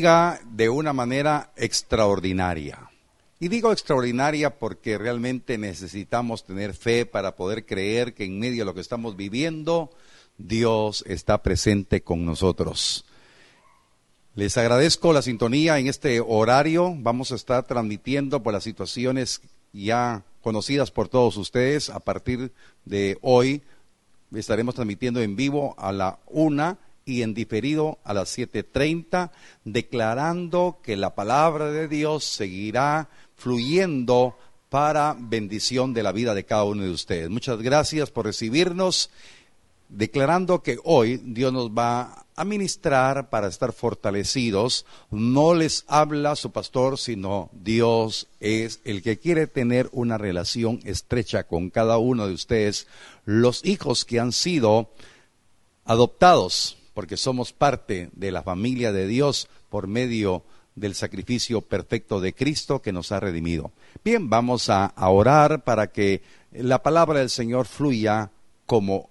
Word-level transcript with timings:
de 0.00 0.68
una 0.68 0.92
manera 0.92 1.50
extraordinaria. 1.56 2.90
Y 3.40 3.48
digo 3.48 3.72
extraordinaria 3.72 4.58
porque 4.58 4.96
realmente 4.96 5.58
necesitamos 5.58 6.44
tener 6.44 6.74
fe 6.74 7.04
para 7.04 7.34
poder 7.34 7.66
creer 7.66 8.14
que 8.14 8.24
en 8.24 8.38
medio 8.38 8.60
de 8.60 8.64
lo 8.66 8.74
que 8.74 8.80
estamos 8.80 9.16
viviendo, 9.16 9.90
Dios 10.36 11.04
está 11.08 11.42
presente 11.42 12.02
con 12.02 12.24
nosotros. 12.24 13.04
Les 14.36 14.56
agradezco 14.56 15.12
la 15.12 15.22
sintonía 15.22 15.80
en 15.80 15.88
este 15.88 16.20
horario. 16.20 16.94
Vamos 16.96 17.32
a 17.32 17.34
estar 17.34 17.66
transmitiendo 17.66 18.40
por 18.40 18.52
las 18.52 18.62
situaciones 18.62 19.40
ya 19.72 20.22
conocidas 20.42 20.92
por 20.92 21.08
todos 21.08 21.36
ustedes. 21.36 21.90
A 21.90 21.98
partir 21.98 22.52
de 22.84 23.18
hoy 23.20 23.62
estaremos 24.32 24.76
transmitiendo 24.76 25.20
en 25.20 25.34
vivo 25.34 25.74
a 25.76 25.90
la 25.90 26.20
una 26.26 26.78
y 27.08 27.22
en 27.22 27.32
diferido 27.32 27.98
a 28.04 28.12
las 28.12 28.36
7.30, 28.36 29.30
declarando 29.64 30.78
que 30.82 30.96
la 30.96 31.14
palabra 31.14 31.70
de 31.70 31.88
Dios 31.88 32.24
seguirá 32.24 33.08
fluyendo 33.34 34.36
para 34.68 35.16
bendición 35.18 35.94
de 35.94 36.02
la 36.02 36.12
vida 36.12 36.34
de 36.34 36.44
cada 36.44 36.64
uno 36.64 36.82
de 36.82 36.90
ustedes. 36.90 37.30
Muchas 37.30 37.62
gracias 37.62 38.10
por 38.10 38.26
recibirnos, 38.26 39.10
declarando 39.88 40.62
que 40.62 40.78
hoy 40.84 41.16
Dios 41.24 41.52
nos 41.52 41.70
va 41.70 42.26
a 42.36 42.44
ministrar 42.44 43.30
para 43.30 43.48
estar 43.48 43.72
fortalecidos. 43.72 44.86
No 45.10 45.54
les 45.54 45.84
habla 45.88 46.36
su 46.36 46.52
pastor, 46.52 46.98
sino 46.98 47.50
Dios 47.52 48.28
es 48.38 48.80
el 48.84 49.02
que 49.02 49.18
quiere 49.18 49.46
tener 49.46 49.88
una 49.92 50.18
relación 50.18 50.80
estrecha 50.84 51.44
con 51.44 51.70
cada 51.70 51.98
uno 51.98 52.28
de 52.28 52.34
ustedes, 52.34 52.86
los 53.24 53.64
hijos 53.64 54.04
que 54.04 54.20
han 54.20 54.32
sido 54.32 54.90
adoptados, 55.84 56.77
porque 56.98 57.16
somos 57.16 57.52
parte 57.52 58.10
de 58.16 58.32
la 58.32 58.42
familia 58.42 58.90
de 58.90 59.06
Dios 59.06 59.48
por 59.68 59.86
medio 59.86 60.42
del 60.74 60.96
sacrificio 60.96 61.60
perfecto 61.60 62.18
de 62.20 62.32
Cristo 62.32 62.82
que 62.82 62.92
nos 62.92 63.12
ha 63.12 63.20
redimido. 63.20 63.70
Bien, 64.04 64.28
vamos 64.28 64.68
a, 64.68 64.92
orar 64.96 65.62
para 65.62 65.92
que 65.92 66.22
la 66.50 66.82
palabra 66.82 67.20
del 67.20 67.30
Señor 67.30 67.66
fluya 67.66 68.32
como 68.66 69.10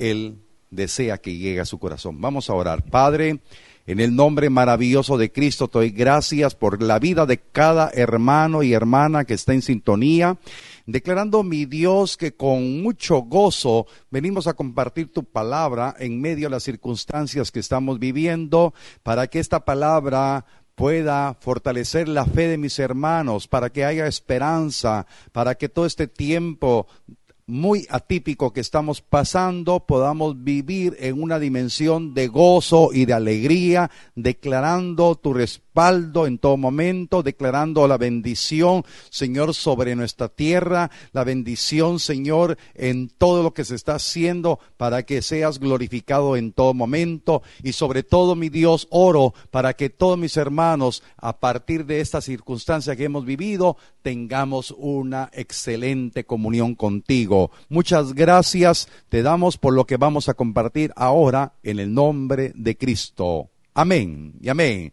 Él 0.00 0.38
desea 0.72 1.18
que 1.18 1.36
llegue 1.36 1.60
a 1.60 1.64
su 1.64 1.78
corazón. 1.78 2.20
Vamos 2.20 2.50
a 2.50 2.54
orar. 2.54 2.82
Padre, 2.82 3.38
en 3.86 4.00
el 4.00 4.16
nombre 4.16 4.50
maravilloso 4.50 5.16
de 5.16 5.30
Cristo, 5.30 5.68
te 5.68 5.78
doy 5.78 5.90
gracias 5.90 6.56
por 6.56 6.82
la 6.82 6.98
vida 6.98 7.24
de 7.24 7.38
cada 7.38 7.88
hermano 7.94 8.64
y 8.64 8.72
hermana 8.72 9.24
que 9.24 9.34
está 9.34 9.54
en 9.54 9.62
sintonía 9.62 10.38
declarando 10.86 11.42
mi 11.42 11.66
Dios 11.66 12.16
que 12.16 12.34
con 12.34 12.82
mucho 12.82 13.18
gozo 13.18 13.86
venimos 14.10 14.46
a 14.46 14.54
compartir 14.54 15.12
tu 15.12 15.24
palabra 15.24 15.94
en 15.98 16.20
medio 16.20 16.46
de 16.46 16.52
las 16.52 16.62
circunstancias 16.62 17.50
que 17.50 17.60
estamos 17.60 17.98
viviendo, 17.98 18.72
para 19.02 19.26
que 19.26 19.40
esta 19.40 19.64
palabra 19.64 20.46
pueda 20.76 21.34
fortalecer 21.40 22.06
la 22.06 22.24
fe 22.24 22.48
de 22.48 22.58
mis 22.58 22.78
hermanos, 22.78 23.48
para 23.48 23.70
que 23.70 23.84
haya 23.84 24.06
esperanza, 24.06 25.06
para 25.32 25.56
que 25.56 25.68
todo 25.68 25.86
este 25.86 26.06
tiempo 26.06 26.86
muy 27.46 27.86
atípico 27.90 28.52
que 28.52 28.60
estamos 28.60 29.00
pasando 29.02 29.86
podamos 29.86 30.42
vivir 30.42 30.96
en 30.98 31.22
una 31.22 31.38
dimensión 31.38 32.12
de 32.12 32.26
gozo 32.26 32.90
y 32.92 33.04
de 33.04 33.12
alegría, 33.12 33.90
declarando 34.16 35.14
tu 35.14 35.32
respuesta 35.32 35.66
en 36.26 36.38
todo 36.38 36.56
momento, 36.56 37.22
declarando 37.22 37.86
la 37.86 37.98
bendición, 37.98 38.82
Señor, 39.10 39.52
sobre 39.52 39.94
nuestra 39.94 40.30
tierra, 40.30 40.90
la 41.12 41.22
bendición, 41.22 42.00
Señor, 42.00 42.56
en 42.74 43.10
todo 43.10 43.42
lo 43.42 43.52
que 43.52 43.62
se 43.62 43.74
está 43.74 43.96
haciendo 43.96 44.58
para 44.78 45.02
que 45.02 45.20
seas 45.20 45.58
glorificado 45.58 46.38
en 46.38 46.52
todo 46.52 46.72
momento. 46.72 47.42
Y 47.62 47.72
sobre 47.72 48.02
todo, 48.02 48.34
mi 48.36 48.48
Dios, 48.48 48.88
oro 48.90 49.34
para 49.50 49.74
que 49.74 49.90
todos 49.90 50.16
mis 50.16 50.38
hermanos, 50.38 51.02
a 51.18 51.38
partir 51.40 51.84
de 51.84 52.00
esta 52.00 52.22
circunstancia 52.22 52.96
que 52.96 53.04
hemos 53.04 53.26
vivido, 53.26 53.76
tengamos 54.06 54.72
una 54.78 55.30
excelente 55.32 56.22
comunión 56.22 56.76
contigo. 56.76 57.50
Muchas 57.68 58.14
gracias 58.14 58.88
te 59.08 59.20
damos 59.20 59.58
por 59.58 59.74
lo 59.74 59.84
que 59.84 59.96
vamos 59.96 60.28
a 60.28 60.34
compartir 60.34 60.92
ahora 60.94 61.54
en 61.64 61.80
el 61.80 61.92
nombre 61.92 62.52
de 62.54 62.76
Cristo. 62.76 63.50
Amén 63.74 64.34
y 64.40 64.48
amén. 64.48 64.92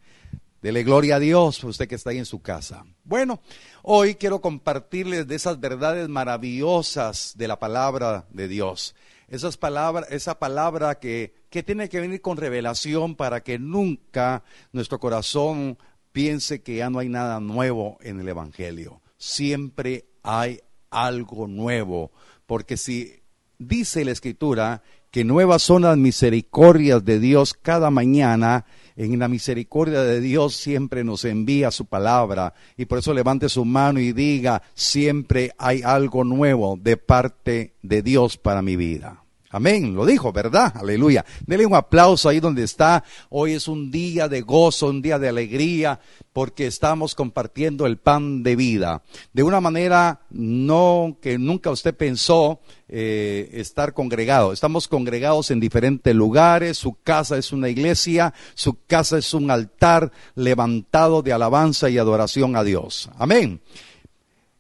Dele 0.64 0.82
gloria 0.82 1.18
a 1.18 1.20
Dios, 1.20 1.64
usted 1.64 1.88
que 1.88 1.94
está 1.94 2.10
ahí 2.10 2.18
en 2.18 2.26
su 2.26 2.42
casa. 2.42 2.86
Bueno, 3.04 3.40
hoy 3.84 4.16
quiero 4.16 4.42
compartirles 4.42 5.28
de 5.28 5.36
esas 5.36 5.60
verdades 5.60 6.10
maravillosas 6.10 7.34
de 7.38 7.48
la 7.48 7.60
palabra 7.60 8.26
de 8.32 8.48
Dios. 8.48 8.96
Esas 9.28 9.58
palabras, 9.58 10.08
esa 10.10 10.40
palabra 10.40 10.96
que, 10.96 11.36
que 11.52 11.62
tiene 11.62 11.88
que 11.88 12.02
venir 12.02 12.20
con 12.20 12.38
revelación 12.38 13.14
para 13.14 13.44
que 13.44 13.60
nunca 13.60 14.44
nuestro 14.72 15.00
corazón 15.00 15.78
piense 16.12 16.64
que 16.64 16.78
ya 16.78 16.90
no 16.90 16.98
hay 16.98 17.10
nada 17.10 17.40
nuevo 17.40 18.00
en 18.02 18.20
el 18.20 18.28
Evangelio. 18.28 19.03
Siempre 19.26 20.04
hay 20.22 20.60
algo 20.90 21.48
nuevo, 21.48 22.12
porque 22.46 22.76
si 22.76 23.22
dice 23.58 24.04
la 24.04 24.12
Escritura 24.12 24.84
que 25.12 25.24
nuevas 25.24 25.62
son 25.62 25.84
las 25.84 25.98
misericordias 25.98 27.06
de 27.06 27.22
Dios 27.22 27.54
cada 27.54 27.90
mañana, 27.90 28.66
en 28.98 29.18
la 29.18 29.30
misericordia 29.30 30.02
de 30.04 30.20
Dios 30.20 30.58
siempre 30.58 31.06
nos 31.06 31.24
envía 31.24 31.72
su 31.72 31.86
palabra 31.86 32.54
y 32.76 32.84
por 32.84 33.00
eso 33.00 33.14
levante 33.14 33.48
su 33.48 33.64
mano 33.64 34.02
y 34.02 34.12
diga, 34.12 34.62
siempre 34.74 35.54
hay 35.58 35.84
algo 35.84 36.26
nuevo 36.26 36.78
de 36.78 36.98
parte 36.98 37.76
de 37.82 38.02
Dios 38.02 38.36
para 38.38 38.62
mi 38.62 38.76
vida. 38.76 39.23
Amén, 39.54 39.94
lo 39.94 40.04
dijo, 40.04 40.34
¿verdad? 40.34 40.74
Aleluya. 40.76 41.24
Dele 41.46 41.68
un 41.68 41.76
aplauso 41.76 42.28
ahí 42.28 42.40
donde 42.40 42.64
está. 42.64 43.04
Hoy 43.30 43.54
es 43.54 43.68
un 43.68 43.92
día 43.92 44.28
de 44.28 44.42
gozo, 44.42 44.88
un 44.88 45.00
día 45.00 45.20
de 45.20 45.30
alegría, 45.30 46.00
porque 46.34 46.66
estamos 46.66 47.14
compartiendo 47.14 47.86
el 47.86 47.98
pan 47.98 48.42
de 48.42 48.56
vida. 48.56 49.04
De 49.32 49.44
una 49.44 49.62
manera 49.62 50.22
no 50.32 51.20
que 51.22 51.38
nunca 51.38 51.70
usted 51.70 51.96
pensó 51.96 52.62
eh, 52.90 53.52
estar 53.54 53.94
congregado. 53.94 54.54
Estamos 54.54 54.88
congregados 54.88 55.52
en 55.52 55.60
diferentes 55.60 56.16
lugares. 56.16 56.80
Su 56.80 56.98
casa 57.04 57.38
es 57.38 57.52
una 57.52 57.70
iglesia, 57.70 58.34
su 58.56 58.80
casa 58.88 59.20
es 59.20 59.36
un 59.36 59.52
altar 59.52 60.12
levantado 60.34 61.22
de 61.22 61.32
alabanza 61.32 61.92
y 61.92 62.00
adoración 62.00 62.56
a 62.56 62.64
Dios. 62.64 63.08
Amén. 63.20 63.62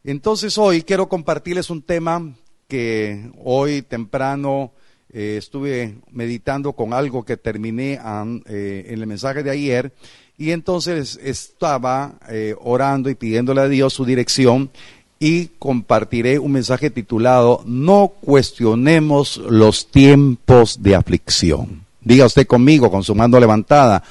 Entonces 0.03 0.55
hoy 0.59 0.83
quiero 0.83 1.09
compartirles 1.09 1.71
un 1.71 1.81
tema 1.81 2.35
que 2.67 3.31
hoy 3.43 3.81
temprano 3.81 4.71
eh, 5.13 5.35
estuve 5.37 5.93
meditando 6.11 6.73
con 6.73 6.91
algo 6.91 7.23
que 7.23 7.37
terminé 7.37 7.99
eh, 8.47 8.85
en 8.87 8.99
el 8.99 9.05
mensaje 9.05 9.43
de 9.43 9.51
ayer 9.51 9.93
y 10.39 10.49
entonces 10.49 11.19
estaba 11.21 12.15
eh, 12.29 12.55
orando 12.59 13.11
y 13.11 13.15
pidiéndole 13.15 13.61
a 13.61 13.67
Dios 13.67 13.93
su 13.93 14.05
dirección 14.05 14.71
y 15.19 15.49
compartiré 15.59 16.39
un 16.39 16.53
mensaje 16.53 16.89
titulado 16.89 17.61
No 17.67 18.11
cuestionemos 18.21 19.37
los 19.37 19.91
tiempos 19.91 20.81
de 20.81 20.95
aflicción. 20.95 21.85
Diga 22.01 22.25
usted 22.25 22.47
conmigo 22.47 22.89
con 22.89 23.03
su 23.03 23.13
mano 23.13 23.39
levantada, 23.39 24.03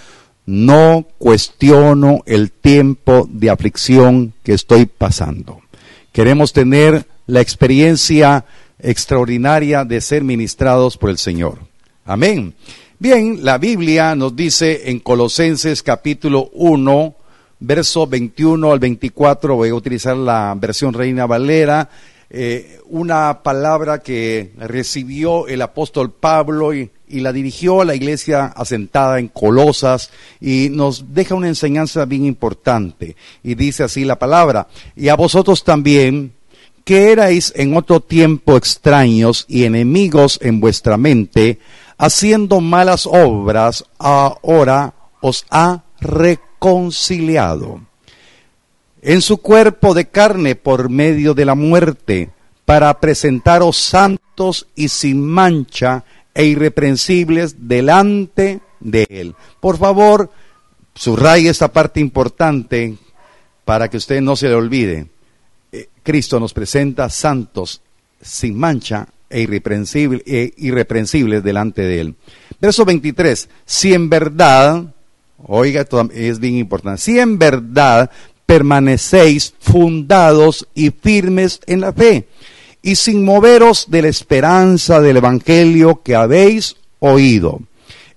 no 0.47 1.05
cuestiono 1.19 2.23
el 2.27 2.53
tiempo 2.53 3.29
de 3.29 3.51
aflicción 3.51 4.35
que 4.45 4.55
estoy 4.55 4.87
pasando. 4.87 5.63
Queremos 6.13 6.53
tener 6.53 7.07
la 7.27 7.41
experiencia 7.41 8.45
extraordinaria 8.83 9.85
de 9.85 10.01
ser 10.01 10.25
ministrados 10.25 10.99
por 10.99 11.11
el 11.11 11.19
Señor. 11.19 11.59
Amén. 12.05 12.55
Bien, 12.99 13.45
la 13.45 13.59
Biblia 13.59 14.15
nos 14.15 14.37
dice 14.37 14.91
en 14.91 15.01
Colosenses 15.01 15.83
capítulo 15.83 16.51
1, 16.53 17.15
verso 17.61 18.07
21 18.07 18.73
al 18.73 18.79
24, 18.79 19.57
voy 19.57 19.71
a 19.71 19.75
utilizar 19.75 20.17
la 20.17 20.55
versión 20.57 20.95
Reina 20.95 21.27
Valera, 21.27 21.89
eh, 22.31 22.81
una 22.87 23.43
palabra 23.43 23.99
que 23.99 24.53
recibió 24.57 25.49
el 25.49 25.63
apóstol 25.63 26.13
Pablo 26.13 26.73
y, 26.73 26.91
y, 27.09 27.21
la 27.21 27.33
dirigió 27.33 27.83
a 27.83 27.85
la 27.85 27.95
iglesia 27.95 28.47
asentada 28.47 29.19
en 29.19 29.29
Colosas 29.29 30.11
y 30.41 30.69
nos 30.71 31.13
deja 31.13 31.35
una 31.35 31.49
enseñanza 31.49 32.05
bien 32.07 32.25
importante. 32.25 33.17
Y 33.43 33.55
dice 33.55 33.85
así 33.85 34.05
la 34.05 34.19
palabra, 34.19 34.69
y 34.97 35.09
a 35.09 35.15
vosotros 35.15 35.63
también, 35.63 36.33
que 36.85 37.13
erais 37.13 37.53
en 37.57 37.77
otro 37.77 38.01
tiempo 38.01 38.57
extraños 38.57 39.45
y 39.49 39.65
enemigos 39.65 40.39
en 40.43 40.61
vuestra 40.61 40.97
mente, 40.97 41.59
haciendo 41.99 42.61
malas 42.61 43.07
obras, 43.07 43.85
ahora 43.99 44.95
os 45.21 45.45
ha 45.51 45.85
reconciliado 46.01 47.81
en 49.03 49.21
su 49.21 49.39
cuerpo 49.39 49.95
de 49.95 50.07
carne 50.07 50.55
por 50.55 50.89
medio 50.89 51.35
de 51.35 51.45
la 51.45 51.57
muerte, 51.57 52.31
para 52.65 53.01
presentaros 53.01 53.77
santos 53.77 54.69
y 54.77 54.89
sin 54.89 55.27
mancha 55.27 56.05
e 56.33 56.45
irreprensibles 56.45 57.69
delante 57.69 58.61
de 58.79 59.07
Él. 59.11 59.35
Por 59.61 59.77
favor, 59.77 60.31
subraye 60.95 61.49
esta 61.49 61.73
parte 61.73 61.99
importante 61.99 62.97
para 63.65 63.91
que 63.91 63.97
usted 63.97 64.21
no 64.21 64.37
se 64.37 64.49
le 64.49 64.55
olvide. 64.55 65.09
Eh, 65.75 65.89
Cristo 66.03 66.39
nos 66.39 66.53
presenta 66.53 67.09
santos 67.09 67.81
sin 68.21 68.59
mancha 68.59 69.09
e, 69.31 69.41
irreprensible, 69.41 70.23
e 70.27 70.53
irreprensibles 70.59 71.43
delante 71.43 71.81
de 71.81 72.01
Él. 72.01 72.15
Verso 72.61 72.85
23, 72.85 73.49
si 73.65 73.95
en 73.95 74.11
verdad, 74.11 74.85
oiga, 75.47 75.87
es 76.13 76.39
bien 76.39 76.57
importante, 76.57 77.01
si 77.01 77.19
en 77.19 77.39
verdad 77.39 78.11
permanecéis 78.45 79.55
fundados 79.61 80.69
y 80.75 80.91
firmes 80.91 81.61
en 81.67 81.81
la 81.81 81.95
fe, 81.95 82.29
y 82.83 82.97
sin 82.97 83.25
moveros 83.25 83.87
de 83.89 84.03
la 84.03 84.09
esperanza 84.09 85.01
del 85.01 85.17
Evangelio 85.17 86.03
que 86.03 86.15
habéis 86.15 86.77
oído, 86.99 87.61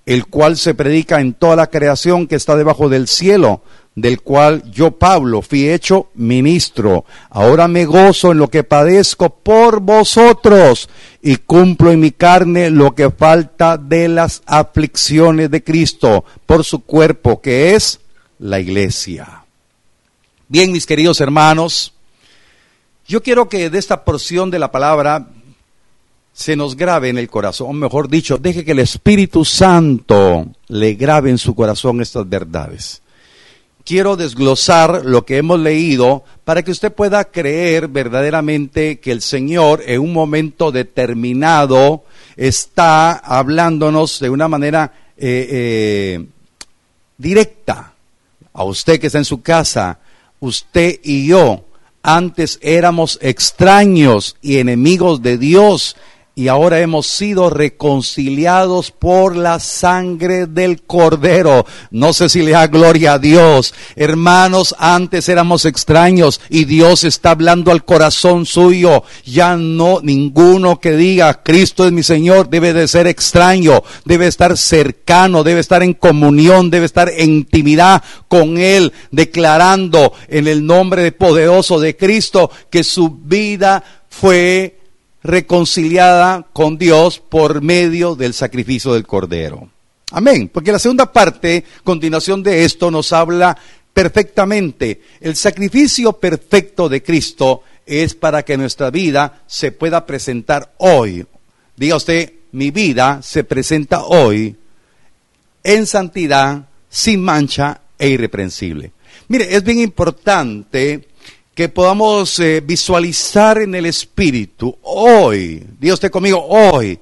el 0.06 0.26
cual 0.26 0.58
se 0.58 0.74
predica 0.74 1.22
en 1.22 1.34
toda 1.34 1.56
la 1.56 1.68
creación 1.68 2.28
que 2.28 2.36
está 2.36 2.58
debajo 2.58 2.90
del 2.90 3.08
cielo, 3.08 3.62
del 3.96 4.22
cual 4.22 4.70
yo, 4.70 4.92
Pablo, 4.92 5.42
fui 5.42 5.70
hecho 5.70 6.10
ministro. 6.16 7.06
Ahora 7.30 7.70
me 7.70 7.86
gozo 7.86 8.34
en 8.34 8.40
lo 8.40 8.50
que 8.50 8.66
padezco 8.66 9.30
por 9.30 9.80
vosotros 9.80 10.90
y 11.22 11.38
cumplo 11.38 11.92
en 11.92 12.02
mi 12.02 12.12
carne 12.12 12.70
lo 12.70 12.94
que 12.94 13.10
falta 13.10 13.78
de 13.78 14.10
las 14.10 14.44
aflicciones 14.46 15.50
de 15.50 15.64
Cristo 15.64 16.26
por 16.46 16.66
su 16.66 16.82
cuerpo, 16.82 17.42
que 17.42 17.74
es 17.74 18.02
la 18.40 18.60
iglesia. 18.60 19.46
Bien, 20.50 20.74
mis 20.74 20.86
queridos 20.86 21.22
hermanos, 21.22 21.94
yo 23.08 23.24
quiero 23.24 23.48
que 23.48 23.70
de 23.70 23.80
esta 23.80 24.04
porción 24.04 24.52
de 24.52 24.60
la 24.60 24.72
palabra 24.72 25.30
se 26.34 26.58
nos 26.58 26.76
grabe 26.76 27.08
en 27.08 27.18
el 27.18 27.30
corazón, 27.30 27.80
mejor 27.80 28.10
dicho, 28.10 28.38
deje 28.38 28.66
que 28.66 28.74
el 28.74 28.80
Espíritu 28.80 29.46
Santo 29.46 30.48
le 30.68 30.96
grabe 30.96 31.30
en 31.30 31.38
su 31.38 31.56
corazón 31.56 32.02
estas 32.02 32.28
verdades 32.28 33.02
quiero 33.86 34.18
desglosar 34.18 35.06
lo 35.06 35.26
que 35.26 35.38
hemos 35.38 35.60
leído 35.60 36.24
para 36.44 36.64
que 36.64 36.72
usted 36.72 36.92
pueda 36.92 37.24
creer 37.26 37.88
verdaderamente 37.88 39.00
que 39.00 39.12
el 39.12 39.22
Señor 39.22 39.84
en 39.86 40.02
un 40.02 40.12
momento 40.12 40.72
determinado 40.72 42.04
está 42.36 43.14
hablándonos 43.14 44.20
de 44.20 44.30
una 44.30 44.48
manera 44.48 44.92
eh, 45.18 45.48
eh, 45.50 46.26
directa. 47.18 47.94
A 48.54 48.64
usted 48.64 49.00
que 49.00 49.08
está 49.08 49.20
en 49.20 49.26
su 49.26 49.42
casa, 49.42 50.00
usted 50.40 51.00
y 51.04 51.28
yo 51.28 51.66
antes 52.02 52.60
éramos 52.62 53.20
extraños 53.22 54.38
y 54.42 54.58
enemigos 54.58 55.22
de 55.22 55.38
Dios 55.38 55.96
y 56.38 56.50
ahora 56.50 56.82
hemos 56.82 57.08
sido 57.08 57.50
reconciliados 57.50 58.92
por 58.92 59.38
la 59.38 59.62
sangre 59.62 60.48
del 60.48 60.84
Cordero. 60.84 61.66
No 61.92 62.12
sé 62.12 62.28
si 62.28 62.42
le 62.42 62.52
da 62.52 62.68
gloria 62.68 63.14
a 63.14 63.20
Dios. 63.20 63.74
Hermanos, 63.96 64.76
antes 64.78 65.30
éramos 65.30 65.64
extraños 65.64 66.42
y 66.50 66.66
Dios 66.66 67.06
está 67.06 67.32
hablando 67.32 67.72
al 67.72 67.86
corazón 67.86 68.46
suyo. 68.46 69.04
Ya 69.24 69.56
no 69.56 70.02
ninguno 70.04 70.82
que 70.82 70.98
diga 70.98 71.42
Cristo 71.42 71.86
es 71.86 71.94
mi 71.94 72.04
Señor 72.04 72.50
debe 72.50 72.74
de 72.74 72.90
ser 72.90 73.08
extraño, 73.08 73.82
debe 74.04 74.28
estar 74.28 74.58
cercano, 74.58 75.42
debe 75.44 75.62
estar 75.62 75.84
en 75.84 75.94
comunión, 75.94 76.70
debe 76.70 76.86
estar 76.86 77.10
en 77.16 77.30
intimidad 77.30 78.04
con 78.28 78.58
Él, 78.58 78.92
declarando 79.10 80.12
en 80.28 80.48
el 80.48 80.66
nombre 80.66 81.14
poderoso 81.14 81.80
de 81.80 81.96
Cristo 81.96 82.52
que 82.70 82.84
su 82.84 83.10
vida 83.10 83.84
fue 84.10 84.85
reconciliada 85.26 86.46
con 86.54 86.78
Dios 86.78 87.20
por 87.20 87.62
medio 87.62 88.16
del 88.16 88.34
sacrificio 88.34 88.94
del 88.94 89.08
Cordero. 89.08 89.70
Amén. 90.12 90.50
Porque 90.54 90.72
la 90.72 90.80
segunda 90.80 91.12
parte, 91.12 91.64
continuación 91.84 92.44
de 92.44 92.64
esto, 92.64 92.92
nos 92.92 93.12
habla 93.12 93.58
perfectamente. 93.94 95.02
El 95.20 95.36
sacrificio 95.36 96.14
perfecto 96.14 96.88
de 96.88 97.02
Cristo 97.02 97.64
es 97.86 98.14
para 98.14 98.44
que 98.44 98.58
nuestra 98.58 98.92
vida 98.92 99.44
se 99.48 99.72
pueda 99.72 100.06
presentar 100.06 100.74
hoy. 100.78 101.26
Diga 101.76 101.96
usted, 101.96 102.34
mi 102.52 102.72
vida 102.72 103.22
se 103.22 103.44
presenta 103.44 104.04
hoy 104.04 104.56
en 105.64 105.88
santidad, 105.88 106.70
sin 106.90 107.22
mancha 107.22 107.82
e 107.98 108.10
irreprensible. 108.10 108.92
Mire, 109.28 109.56
es 109.56 109.64
bien 109.64 109.80
importante 109.80 111.08
que 111.56 111.70
podamos 111.70 112.38
eh, 112.42 112.62
visualizar 112.62 113.60
en 113.60 113.74
el 113.76 113.86
Espíritu 113.86 114.78
hoy, 114.82 115.66
Dios 115.80 115.96
esté 115.96 116.12
conmigo, 116.12 116.46
hoy, 116.46 117.00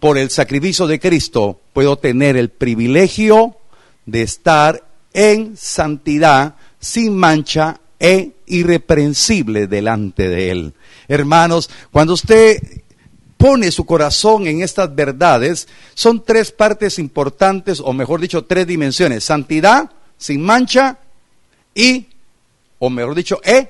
por 0.00 0.18
el 0.18 0.28
sacrificio 0.28 0.88
de 0.88 0.98
Cristo, 0.98 1.60
puedo 1.72 1.96
tener 1.96 2.36
el 2.36 2.48
privilegio 2.48 3.56
de 4.06 4.22
estar 4.22 4.84
en 5.12 5.56
santidad, 5.56 6.56
sin 6.80 7.16
mancha 7.16 7.80
e 8.00 8.32
irreprensible 8.46 9.68
delante 9.68 10.28
de 10.28 10.50
Él. 10.50 10.74
Hermanos, 11.06 11.70
cuando 11.92 12.14
usted 12.14 12.60
pone 13.36 13.70
su 13.70 13.86
corazón 13.86 14.48
en 14.48 14.62
estas 14.62 14.92
verdades, 14.92 15.68
son 15.94 16.24
tres 16.24 16.50
partes 16.50 16.98
importantes, 16.98 17.78
o 17.78 17.92
mejor 17.92 18.20
dicho, 18.20 18.44
tres 18.44 18.66
dimensiones. 18.66 19.22
Santidad, 19.22 19.90
sin 20.18 20.42
mancha 20.42 20.98
y 21.74 22.08
o 22.80 22.90
mejor 22.90 23.14
dicho, 23.14 23.40
es 23.44 23.68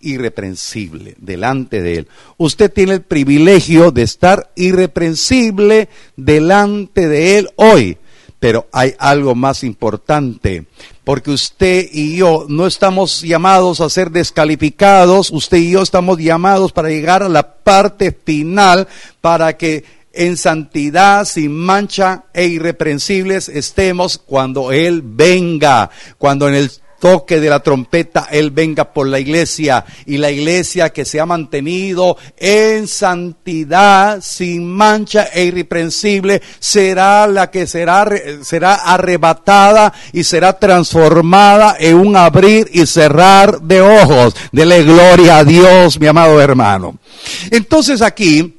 irreprensible 0.00 1.14
delante 1.18 1.80
de 1.80 1.98
Él. 1.98 2.08
Usted 2.36 2.72
tiene 2.72 2.94
el 2.94 3.02
privilegio 3.02 3.90
de 3.90 4.02
estar 4.02 4.50
irreprensible 4.56 5.88
delante 6.16 7.08
de 7.08 7.38
Él 7.38 7.48
hoy. 7.56 7.96
Pero 8.40 8.68
hay 8.70 8.94
algo 9.00 9.34
más 9.34 9.64
importante, 9.64 10.66
porque 11.02 11.32
usted 11.32 11.88
y 11.90 12.18
yo 12.18 12.46
no 12.48 12.68
estamos 12.68 13.22
llamados 13.22 13.80
a 13.80 13.90
ser 13.90 14.12
descalificados, 14.12 15.30
usted 15.32 15.56
y 15.56 15.72
yo 15.72 15.82
estamos 15.82 16.18
llamados 16.18 16.70
para 16.70 16.88
llegar 16.88 17.24
a 17.24 17.28
la 17.28 17.54
parte 17.54 18.16
final, 18.24 18.86
para 19.20 19.56
que 19.56 19.82
en 20.12 20.36
santidad, 20.36 21.24
sin 21.24 21.50
mancha 21.50 22.26
e 22.32 22.46
irreprensibles 22.46 23.48
estemos 23.48 24.18
cuando 24.18 24.70
Él 24.70 25.02
venga, 25.04 25.90
cuando 26.16 26.48
en 26.48 26.54
el 26.54 26.70
toque 26.98 27.40
de 27.40 27.48
la 27.48 27.60
trompeta, 27.60 28.28
Él 28.30 28.50
venga 28.50 28.92
por 28.92 29.06
la 29.06 29.20
iglesia 29.20 29.84
y 30.06 30.18
la 30.18 30.30
iglesia 30.30 30.90
que 30.90 31.04
se 31.04 31.20
ha 31.20 31.26
mantenido 31.26 32.16
en 32.36 32.88
santidad, 32.88 34.20
sin 34.20 34.68
mancha 34.68 35.28
e 35.32 35.44
irreprensible, 35.44 36.42
será 36.58 37.26
la 37.26 37.50
que 37.50 37.66
será, 37.66 38.08
será 38.42 38.74
arrebatada 38.74 39.92
y 40.12 40.24
será 40.24 40.58
transformada 40.58 41.76
en 41.78 41.96
un 41.96 42.16
abrir 42.16 42.68
y 42.72 42.86
cerrar 42.86 43.60
de 43.60 43.80
ojos. 43.80 44.34
Dele 44.52 44.82
gloria 44.82 45.38
a 45.38 45.44
Dios, 45.44 45.98
mi 46.00 46.06
amado 46.06 46.40
hermano. 46.40 46.98
Entonces 47.50 48.02
aquí, 48.02 48.56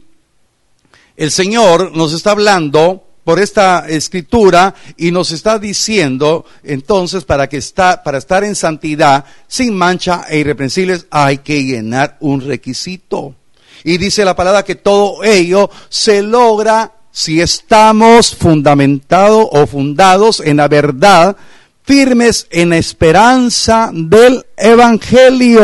el 1.15 1.31
Señor 1.31 1.91
nos 1.96 2.13
está 2.13 2.31
hablando 2.31 3.09
por 3.29 3.39
esta 3.39 3.88
escritura 3.88 4.74
y 4.98 5.12
nos 5.12 5.31
está 5.31 5.59
diciendo 5.59 6.48
entonces 6.63 7.25
para 7.25 7.48
que 7.48 7.57
está 7.57 8.01
para 8.01 8.17
estar 8.17 8.43
en 8.43 8.55
santidad 8.55 9.24
sin 9.48 9.77
mancha 9.77 10.24
e 10.27 10.39
irreprensibles 10.39 11.05
hay 11.12 11.38
que 11.38 11.63
llenar 11.63 12.17
un 12.21 12.41
requisito. 12.41 13.36
Y 13.83 14.00
dice 14.00 14.25
la 14.25 14.36
palabra 14.36 14.63
que 14.63 14.74
todo 14.74 15.24
ello 15.24 15.69
se 15.89 16.24
logra 16.24 16.91
si 17.12 17.39
estamos 17.39 18.36
fundamentados 18.36 19.48
o 19.51 19.67
fundados 19.67 20.39
en 20.39 20.57
la 20.57 20.67
verdad, 20.67 21.38
firmes 21.83 22.48
en 22.50 22.69
la 22.69 22.77
esperanza 22.77 23.91
del 23.93 24.43
evangelio. 24.57 25.62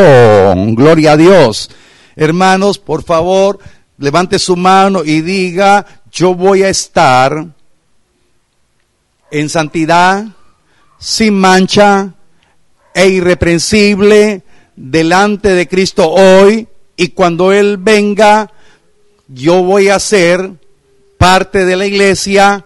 Gloria 0.76 1.14
a 1.14 1.16
Dios. 1.16 1.68
Hermanos, 2.14 2.78
por 2.78 3.02
favor, 3.02 3.58
levante 3.98 4.38
su 4.38 4.54
mano 4.54 5.02
y 5.02 5.20
diga, 5.20 5.84
yo 6.12 6.34
voy 6.34 6.62
a 6.62 6.68
estar 6.68 7.55
en 9.30 9.48
santidad, 9.48 10.26
sin 10.98 11.34
mancha 11.34 12.14
e 12.94 13.08
irreprensible 13.08 14.42
delante 14.74 15.54
de 15.54 15.68
Cristo 15.68 16.10
hoy 16.10 16.68
y 16.96 17.08
cuando 17.08 17.52
Él 17.52 17.76
venga, 17.78 18.50
yo 19.28 19.62
voy 19.62 19.88
a 19.88 19.98
ser 19.98 20.52
parte 21.18 21.64
de 21.64 21.76
la 21.76 21.86
iglesia 21.86 22.64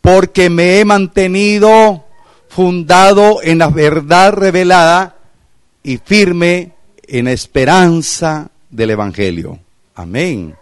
porque 0.00 0.50
me 0.50 0.80
he 0.80 0.84
mantenido 0.84 2.04
fundado 2.48 3.40
en 3.42 3.58
la 3.58 3.68
verdad 3.68 4.32
revelada 4.32 5.16
y 5.82 5.98
firme 5.98 6.72
en 7.06 7.26
la 7.26 7.32
esperanza 7.32 8.50
del 8.70 8.90
Evangelio. 8.90 9.58
Amén. 9.94 10.54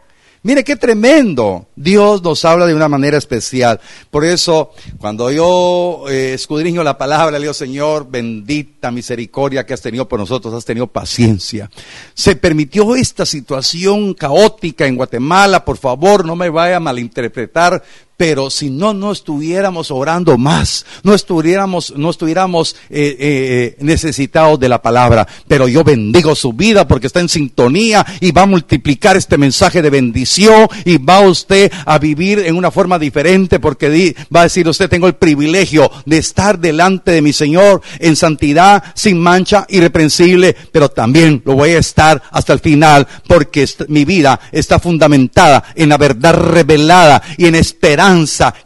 Mire 0.42 0.64
qué 0.64 0.74
tremendo. 0.74 1.66
Dios 1.76 2.22
nos 2.22 2.46
habla 2.46 2.64
de 2.64 2.74
una 2.74 2.88
manera 2.88 3.18
especial. 3.18 3.78
Por 4.10 4.24
eso, 4.24 4.70
cuando 4.98 5.30
yo 5.30 6.04
eh, 6.08 6.32
escudriño 6.32 6.82
la 6.82 6.96
palabra, 6.96 7.32
le 7.38 7.44
digo, 7.44 7.52
Señor, 7.52 8.10
bendita 8.10 8.90
misericordia 8.90 9.66
que 9.66 9.74
has 9.74 9.82
tenido 9.82 10.08
por 10.08 10.18
nosotros, 10.18 10.54
has 10.54 10.64
tenido 10.64 10.86
paciencia. 10.86 11.70
Se 12.14 12.36
permitió 12.36 12.96
esta 12.96 13.26
situación 13.26 14.14
caótica 14.14 14.86
en 14.86 14.96
Guatemala. 14.96 15.62
Por 15.62 15.76
favor, 15.76 16.24
no 16.24 16.36
me 16.36 16.48
vaya 16.48 16.76
a 16.76 16.80
malinterpretar, 16.80 17.82
pero 18.20 18.50
si 18.50 18.68
no, 18.68 18.92
no 18.92 19.12
estuviéramos 19.12 19.90
orando 19.90 20.36
más, 20.36 20.84
no 21.04 21.14
estuviéramos, 21.14 21.94
no 21.96 22.10
estuviéramos 22.10 22.76
eh, 22.90 23.16
eh, 23.18 23.76
necesitados 23.80 24.60
de 24.60 24.68
la 24.68 24.82
palabra. 24.82 25.26
Pero 25.48 25.66
yo 25.68 25.82
bendigo 25.84 26.34
su 26.34 26.52
vida 26.52 26.86
porque 26.86 27.06
está 27.06 27.20
en 27.20 27.30
sintonía 27.30 28.04
y 28.20 28.30
va 28.30 28.42
a 28.42 28.46
multiplicar 28.46 29.16
este 29.16 29.38
mensaje 29.38 29.80
de 29.80 29.88
bendición 29.88 30.68
y 30.84 30.98
va 30.98 31.20
usted 31.20 31.72
a 31.86 31.98
vivir 31.98 32.40
en 32.40 32.56
una 32.56 32.70
forma 32.70 32.98
diferente 32.98 33.58
porque 33.58 34.14
va 34.36 34.40
a 34.40 34.44
decir 34.44 34.68
usted 34.68 34.90
tengo 34.90 35.06
el 35.06 35.14
privilegio 35.14 35.90
de 36.04 36.18
estar 36.18 36.58
delante 36.58 37.12
de 37.12 37.22
mi 37.22 37.32
Señor 37.32 37.80
en 38.00 38.16
santidad, 38.16 38.84
sin 38.94 39.18
mancha, 39.18 39.64
irreprensible, 39.70 40.54
pero 40.70 40.90
también 40.90 41.40
lo 41.46 41.54
voy 41.54 41.70
a 41.70 41.78
estar 41.78 42.22
hasta 42.32 42.52
el 42.52 42.60
final 42.60 43.08
porque 43.26 43.66
mi 43.88 44.04
vida 44.04 44.38
está 44.52 44.78
fundamentada 44.78 45.64
en 45.74 45.88
la 45.88 45.96
verdad 45.96 46.34
revelada 46.34 47.22
y 47.38 47.46
en 47.46 47.54
esperanza 47.54 48.09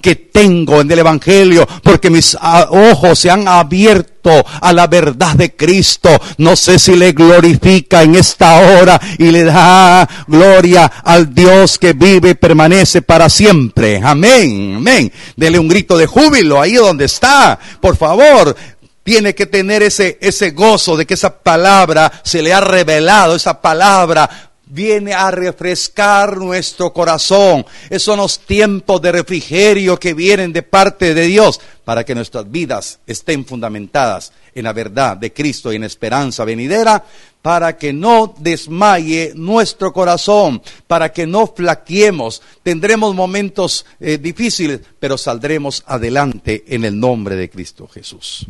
que 0.01 0.17
tengo 0.17 0.81
en 0.81 0.91
el 0.91 0.99
Evangelio, 1.01 1.67
porque 1.83 2.11
mis 2.11 2.37
ojos 2.71 3.19
se 3.19 3.31
han 3.31 3.47
abierto 3.47 4.45
a 4.61 4.73
la 4.73 4.87
verdad 4.87 5.35
de 5.35 5.55
Cristo. 5.55 6.11
No 6.39 6.57
sé 6.57 6.79
si 6.79 6.97
le 6.97 7.13
glorifica 7.13 8.03
en 8.03 8.15
esta 8.15 8.61
hora 8.61 9.01
y 9.19 9.31
le 9.31 9.45
da 9.45 10.09
gloria 10.27 10.91
al 11.05 11.35
Dios 11.35 11.79
que 11.79 11.93
vive 11.93 12.31
y 12.31 12.35
permanece 12.35 13.03
para 13.03 13.29
siempre. 13.29 14.01
Amén, 14.03 14.77
amén. 14.79 15.13
Dele 15.37 15.59
un 15.59 15.69
grito 15.69 15.97
de 15.97 16.07
júbilo 16.07 16.61
ahí 16.61 16.75
donde 16.75 17.05
está. 17.05 17.59
Por 17.81 17.97
favor, 17.97 18.57
tiene 19.03 19.35
que 19.35 19.47
tener 19.47 19.83
ese, 19.83 20.19
ese 20.21 20.51
gozo 20.51 20.97
de 20.97 21.07
que 21.07 21.15
esa 21.15 21.43
palabra 21.43 22.11
se 22.25 22.41
le 22.41 22.55
ha 22.55 22.61
revelado, 22.61 23.37
esa 23.37 23.61
palabra 23.61 24.54
viene 24.67 25.13
a 25.13 25.31
refrescar 25.31 26.37
nuestro 26.37 26.93
corazón. 26.93 27.65
Esos 27.87 28.03
son 28.03 28.19
los 28.19 28.41
tiempos 28.41 29.01
de 29.03 29.13
refrigerio 29.13 29.99
que 29.99 30.15
vienen 30.15 30.53
de 30.53 30.63
parte 30.63 31.15
de 31.15 31.27
Dios 31.27 31.61
para 31.85 32.05
que 32.05 32.15
nuestras 32.15 32.51
vidas 32.51 32.99
estén 33.07 33.45
fundamentadas 33.45 34.33
en 34.55 34.65
la 34.65 34.73
verdad 34.73 35.17
de 35.17 35.33
Cristo 35.33 35.73
y 35.73 35.77
en 35.77 35.85
esperanza 35.85 36.45
venidera, 36.45 37.05
para 37.43 37.77
que 37.77 37.93
no 37.93 38.35
desmaye 38.39 39.33
nuestro 39.35 39.93
corazón, 39.93 40.63
para 40.87 41.13
que 41.13 41.27
no 41.27 41.47
flaqueemos. 41.47 42.41
Tendremos 42.63 43.15
momentos 43.15 43.85
eh, 44.01 44.17
difíciles, 44.17 44.81
pero 44.99 45.19
saldremos 45.19 45.83
adelante 45.87 46.65
en 46.69 46.85
el 46.85 46.99
nombre 46.99 47.37
de 47.37 47.51
Cristo 47.51 47.87
Jesús. 47.87 48.47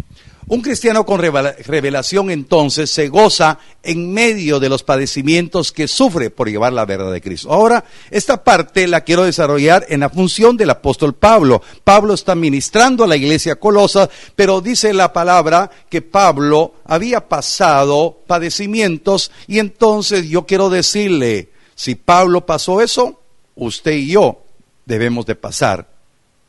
Un 0.47 0.61
cristiano 0.61 1.07
con 1.07 1.21
revelación 1.21 2.31
entonces 2.31 2.91
se 2.91 3.09
goza 3.09 3.59
en 3.83 4.13
medio 4.13 4.61
de 4.61 4.69
los 4.69 4.83
padecimientos 4.83 5.73
que 5.73 5.89
sufre 5.89 6.29
por 6.29 6.51
llevar 6.51 6.75
la 6.75 6.85
verdad 6.85 7.13
de 7.13 7.23
Cristo. 7.23 7.51
Ahora, 7.51 7.85
esta 8.11 8.45
parte 8.45 8.87
la 8.87 9.01
quiero 9.01 9.25
desarrollar 9.25 9.87
en 9.89 10.01
la 10.01 10.11
función 10.11 10.59
del 10.59 10.69
apóstol 10.69 11.15
Pablo. 11.15 11.63
Pablo 11.83 12.13
está 12.13 12.35
ministrando 12.35 13.05
a 13.05 13.07
la 13.07 13.17
iglesia 13.17 13.57
colosa, 13.57 14.11
pero 14.37 14.61
dice 14.61 14.93
la 14.93 15.15
palabra 15.15 15.71
que 15.89 16.03
Pablo 16.03 16.75
había 16.85 17.27
pasado 17.27 18.19
padecimientos 18.27 19.31
y 19.47 19.61
entonces 19.61 20.29
yo 20.29 20.45
quiero 20.45 20.69
decirle, 20.69 21.53
si 21.75 21.95
Pablo 21.95 22.45
pasó 22.45 22.83
eso, 22.83 23.23
usted 23.55 23.93
y 23.93 24.09
yo 24.09 24.43
debemos 24.85 25.25
de 25.25 25.37
pasar 25.37 25.94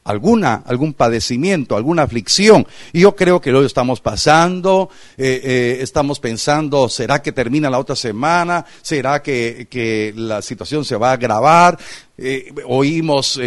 alguna, 0.06 0.64
algún 0.66 0.94
padecimiento, 0.94 1.76
alguna 1.76 2.04
aflicción. 2.04 2.66
Y 2.94 3.02
yo 3.02 3.16
creo 3.16 3.42
que 3.42 3.52
lo 3.52 3.66
estamos 3.66 4.00
pasando, 4.00 4.90
eh, 5.18 5.42
eh, 5.44 5.78
estamos 5.82 6.20
pensando, 6.20 6.88
¿será 6.88 7.22
que 7.22 7.32
termina 7.32 7.70
la 7.70 7.80
otra 7.80 7.96
semana? 7.96 8.66
¿Será 8.82 9.22
que, 9.22 9.68
que 9.70 10.14
la 10.16 10.42
situación 10.42 10.86
se 10.86 10.96
va 10.96 11.10
a 11.10 11.14
agravar? 11.14 11.78
Eh, 12.18 12.54
oímos 12.66 13.38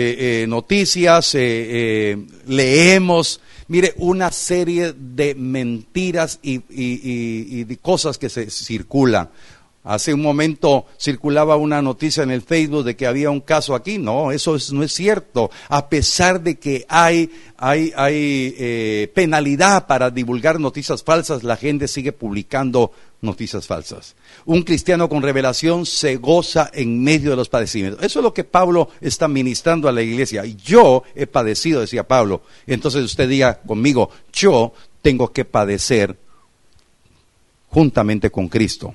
noticias, 0.46 1.34
leemos, 2.46 3.40
mire, 3.68 3.94
una 3.96 4.30
serie 4.30 4.92
de 4.92 5.34
mentiras 5.36 6.38
y, 6.42 6.56
y, 6.68 7.60
y 7.60 7.64
de 7.64 7.76
cosas 7.78 8.18
que 8.18 8.28
se 8.28 8.50
circulan. 8.50 9.30
Hace 9.88 10.12
un 10.12 10.20
momento 10.20 10.84
circulaba 11.00 11.56
una 11.56 11.80
noticia 11.80 12.22
en 12.22 12.30
el 12.30 12.42
Facebook 12.42 12.84
de 12.84 12.94
que 12.94 13.06
había 13.06 13.30
un 13.30 13.40
caso 13.40 13.74
aquí. 13.74 13.96
No, 13.96 14.32
eso 14.32 14.54
no 14.72 14.82
es 14.82 14.92
cierto. 14.92 15.50
A 15.70 15.88
pesar 15.88 16.42
de 16.42 16.58
que 16.58 16.84
hay 16.90 17.30
eh, 17.58 19.10
penalidad 19.14 19.86
para 19.86 20.10
divulgar 20.10 20.60
noticias 20.60 21.02
falsas, 21.02 21.42
la 21.42 21.56
gente 21.56 21.88
sigue 21.88 22.12
publicando 22.12 22.92
noticias 23.22 23.66
falsas. 23.66 24.14
Un 24.44 24.60
cristiano 24.60 25.08
con 25.08 25.22
revelación 25.22 25.86
se 25.86 26.16
goza 26.16 26.70
en 26.74 27.02
medio 27.02 27.30
de 27.30 27.36
los 27.36 27.48
padecimientos. 27.48 28.04
Eso 28.04 28.18
es 28.18 28.22
lo 28.22 28.34
que 28.34 28.44
Pablo 28.44 28.90
está 29.00 29.26
ministrando 29.26 29.88
a 29.88 29.92
la 29.92 30.02
iglesia. 30.02 30.44
Yo 30.44 31.02
he 31.14 31.26
padecido, 31.26 31.80
decía 31.80 32.06
Pablo. 32.06 32.42
Entonces 32.66 33.02
usted 33.02 33.26
diga 33.26 33.62
conmigo, 33.62 34.10
yo 34.34 34.74
tengo 35.00 35.32
que 35.32 35.46
padecer 35.46 36.14
juntamente 37.70 38.30
con 38.30 38.50
Cristo 38.50 38.94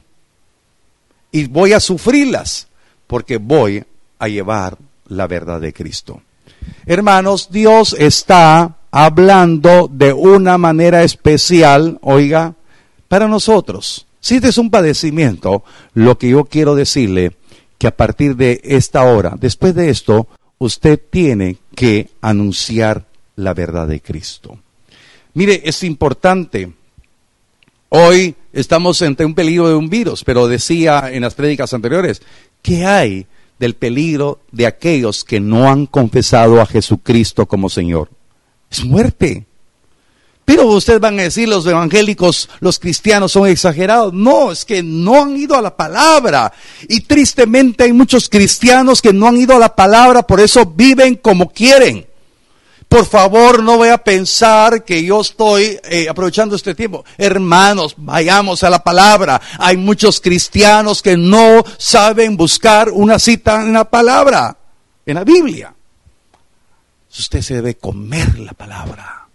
y 1.34 1.48
voy 1.48 1.74
a 1.74 1.82
sufrirlas 1.82 2.70
porque 3.08 3.36
voy 3.36 3.84
a 4.20 4.30
llevar 4.30 4.78
la 5.10 5.28
verdad 5.28 5.60
de 5.60 5.74
Cristo. 5.74 6.22
Hermanos, 6.86 7.50
Dios 7.52 7.94
está 8.00 8.78
hablando 8.90 9.90
de 9.92 10.14
una 10.14 10.58
manera 10.58 11.04
especial, 11.04 12.00
oiga, 12.02 12.54
para 13.10 13.28
nosotros. 13.28 14.08
Si 14.22 14.36
este 14.36 14.48
es 14.48 14.58
un 14.58 14.70
padecimiento, 14.70 15.66
lo 15.94 16.18
que 16.18 16.30
yo 16.30 16.46
quiero 16.46 16.76
decirle 16.76 17.36
que 17.78 17.88
a 17.88 17.98
partir 17.98 18.38
de 18.38 18.62
esta 18.64 19.04
hora, 19.04 19.36
después 19.38 19.76
de 19.76 19.90
esto, 19.90 20.30
usted 20.60 21.02
tiene 21.10 21.58
que 21.76 22.12
anunciar 22.22 23.06
la 23.36 23.54
verdad 23.54 23.90
de 23.90 24.00
Cristo. 24.02 24.58
Mire, 25.34 25.64
es 25.66 25.84
importante 25.84 26.72
Hoy 27.96 28.34
estamos 28.54 29.02
ante 29.02 29.26
un 29.26 29.34
peligro 29.34 29.68
de 29.68 29.76
un 29.76 29.90
virus, 29.90 30.24
pero 30.24 30.48
decía 30.48 31.10
en 31.12 31.24
las 31.24 31.34
prédicas 31.34 31.74
anteriores, 31.74 32.22
¿qué 32.62 32.86
hay 32.86 33.26
del 33.60 33.74
peligro 33.74 34.40
de 34.52 34.68
aquellos 34.68 35.24
que 35.24 35.40
no 35.40 35.70
han 35.70 35.88
confesado 35.88 36.62
a 36.62 36.66
Jesucristo 36.66 37.48
como 37.48 37.70
Señor? 37.70 38.10
Es 38.70 38.86
muerte. 38.86 39.46
Pero 40.46 40.68
ustedes 40.68 41.00
van 41.00 41.20
a 41.20 41.24
decir, 41.24 41.48
los 41.48 41.66
evangélicos, 41.66 42.50
los 42.60 42.78
cristianos 42.78 43.32
son 43.32 43.48
exagerados. 43.48 44.14
No, 44.14 44.52
es 44.52 44.66
que 44.66 44.84
no 44.84 45.24
han 45.24 45.38
ido 45.38 45.56
a 45.56 45.62
la 45.62 45.76
palabra. 45.76 46.52
Y 46.90 47.02
tristemente 47.02 47.86
hay 47.86 47.94
muchos 47.94 48.28
cristianos 48.28 49.02
que 49.02 49.14
no 49.14 49.28
han 49.28 49.38
ido 49.38 49.56
a 49.56 49.60
la 49.60 49.74
palabra, 49.74 50.24
por 50.24 50.42
eso 50.42 50.66
viven 50.66 51.16
como 51.16 51.50
quieren. 51.50 52.06
Por 52.94 53.08
favor, 53.08 53.64
no 53.64 53.78
voy 53.78 53.90
a 53.90 53.98
pensar 53.98 54.84
que 54.84 55.04
yo 55.04 55.22
estoy 55.22 55.80
eh, 55.84 56.08
aprovechando 56.08 56.56
este 56.56 56.76
tiempo. 56.76 57.04
Hermanos, 57.18 57.96
vayamos 57.98 58.64
a 58.64 58.70
la 58.70 58.84
palabra. 58.84 59.42
Hay 59.58 59.78
muchos 59.78 60.22
cristianos 60.22 61.02
que 61.02 61.18
no 61.18 61.64
saben 61.80 62.38
buscar 62.38 62.92
una 62.92 63.18
cita 63.18 63.64
en 63.64 63.74
la 63.74 63.90
palabra, 63.90 64.56
en 65.08 65.16
la 65.16 65.24
Biblia. 65.24 65.74
Usted 67.18 67.42
se 67.42 67.56
debe 67.56 67.78
comer 67.78 68.38
la 68.38 68.54
palabra. 68.54 69.28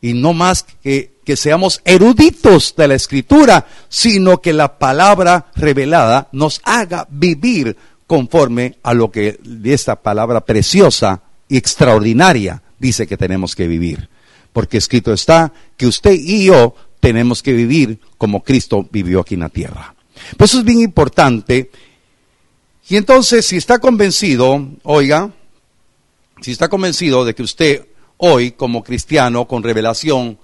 Y 0.00 0.14
no 0.14 0.32
más 0.32 0.64
que, 0.82 1.16
que 1.22 1.36
seamos 1.36 1.82
eruditos 1.84 2.74
de 2.74 2.88
la 2.88 2.94
escritura, 2.94 3.66
sino 3.90 4.40
que 4.40 4.54
la 4.54 4.78
palabra 4.78 5.48
revelada 5.56 6.28
nos 6.32 6.62
haga 6.64 7.06
vivir 7.10 7.76
conforme 8.06 8.78
a 8.82 8.94
lo 8.94 9.10
que 9.10 9.38
esta 9.62 9.96
palabra 9.96 10.40
preciosa 10.40 11.20
extraordinaria 11.56 12.62
dice 12.78 13.06
que 13.06 13.16
tenemos 13.16 13.54
que 13.54 13.66
vivir. 13.66 14.08
Porque 14.52 14.78
escrito 14.78 15.12
está 15.12 15.52
que 15.76 15.86
usted 15.86 16.12
y 16.12 16.46
yo 16.46 16.74
tenemos 17.00 17.42
que 17.42 17.52
vivir 17.52 18.00
como 18.18 18.42
Cristo 18.42 18.86
vivió 18.90 19.20
aquí 19.20 19.34
en 19.34 19.40
la 19.40 19.48
tierra. 19.48 19.94
Pues 20.36 20.50
eso 20.50 20.60
es 20.60 20.64
bien 20.64 20.80
importante. 20.80 21.70
Y 22.88 22.96
entonces, 22.96 23.46
si 23.46 23.56
está 23.56 23.78
convencido, 23.78 24.68
oiga, 24.82 25.30
si 26.40 26.50
está 26.50 26.68
convencido 26.68 27.24
de 27.24 27.34
que 27.34 27.42
usted 27.42 27.86
hoy, 28.16 28.52
como 28.52 28.82
cristiano, 28.82 29.46
con 29.46 29.62
revelación, 29.62 30.38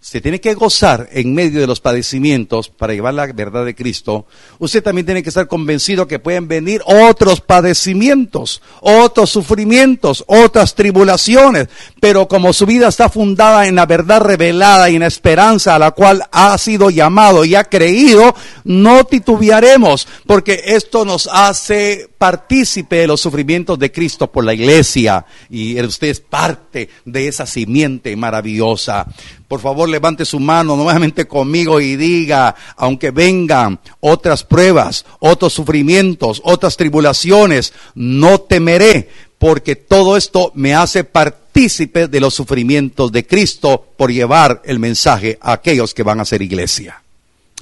se 0.00 0.20
tiene 0.20 0.40
que 0.40 0.54
gozar 0.54 1.08
en 1.12 1.34
medio 1.34 1.60
de 1.60 1.66
los 1.66 1.80
padecimientos 1.80 2.68
para 2.68 2.94
llevar 2.94 3.14
la 3.14 3.26
verdad 3.32 3.64
de 3.64 3.74
Cristo, 3.74 4.26
usted 4.58 4.82
también 4.82 5.04
tiene 5.04 5.22
que 5.22 5.30
estar 5.30 5.48
convencido 5.48 6.06
que 6.06 6.20
pueden 6.20 6.46
venir 6.46 6.80
otros 6.84 7.40
padecimientos, 7.40 8.62
otros 8.80 9.30
sufrimientos, 9.30 10.24
otras 10.28 10.76
tribulaciones, 10.76 11.68
pero 12.00 12.28
como 12.28 12.52
su 12.52 12.66
vida 12.66 12.86
está 12.88 13.08
fundada 13.08 13.66
en 13.66 13.74
la 13.74 13.86
verdad 13.86 14.20
revelada 14.20 14.88
y 14.90 14.94
en 14.94 15.00
la 15.00 15.08
esperanza 15.08 15.74
a 15.74 15.78
la 15.80 15.90
cual 15.90 16.22
ha 16.30 16.56
sido 16.56 16.90
llamado 16.90 17.44
y 17.44 17.56
ha 17.56 17.64
creído, 17.64 18.34
no 18.62 19.04
titubearemos, 19.04 20.06
porque 20.26 20.62
esto 20.66 21.04
nos 21.04 21.28
hace 21.32 22.08
partícipe 22.16 22.96
de 22.96 23.06
los 23.06 23.20
sufrimientos 23.20 23.78
de 23.78 23.92
Cristo 23.92 24.30
por 24.30 24.44
la 24.44 24.54
iglesia. 24.54 25.24
Y 25.50 25.80
usted 25.80 26.08
es 26.08 26.20
parte 26.20 26.88
de 27.04 27.28
esa 27.28 27.46
simiente 27.46 28.14
maravillosa. 28.16 29.06
Por 29.48 29.60
favor, 29.60 29.88
levante 29.88 30.24
su 30.24 30.40
mano 30.40 30.76
nuevamente 30.76 31.26
conmigo 31.26 31.80
y 31.80 31.94
diga, 31.94 32.54
aunque 32.76 33.12
vengan 33.12 33.78
otras 34.00 34.42
pruebas, 34.42 35.04
otros 35.20 35.52
sufrimientos, 35.52 36.40
otras 36.44 36.76
tribulaciones, 36.76 37.72
no 37.94 38.40
temeré, 38.40 39.08
porque 39.38 39.76
todo 39.76 40.16
esto 40.16 40.50
me 40.54 40.74
hace 40.74 41.04
partícipe 41.04 42.08
de 42.08 42.20
los 42.20 42.34
sufrimientos 42.34 43.12
de 43.12 43.24
Cristo 43.24 43.86
por 43.96 44.10
llevar 44.10 44.62
el 44.64 44.80
mensaje 44.80 45.38
a 45.40 45.52
aquellos 45.52 45.94
que 45.94 46.02
van 46.02 46.20
a 46.20 46.24
ser 46.24 46.42
iglesia. 46.42 47.02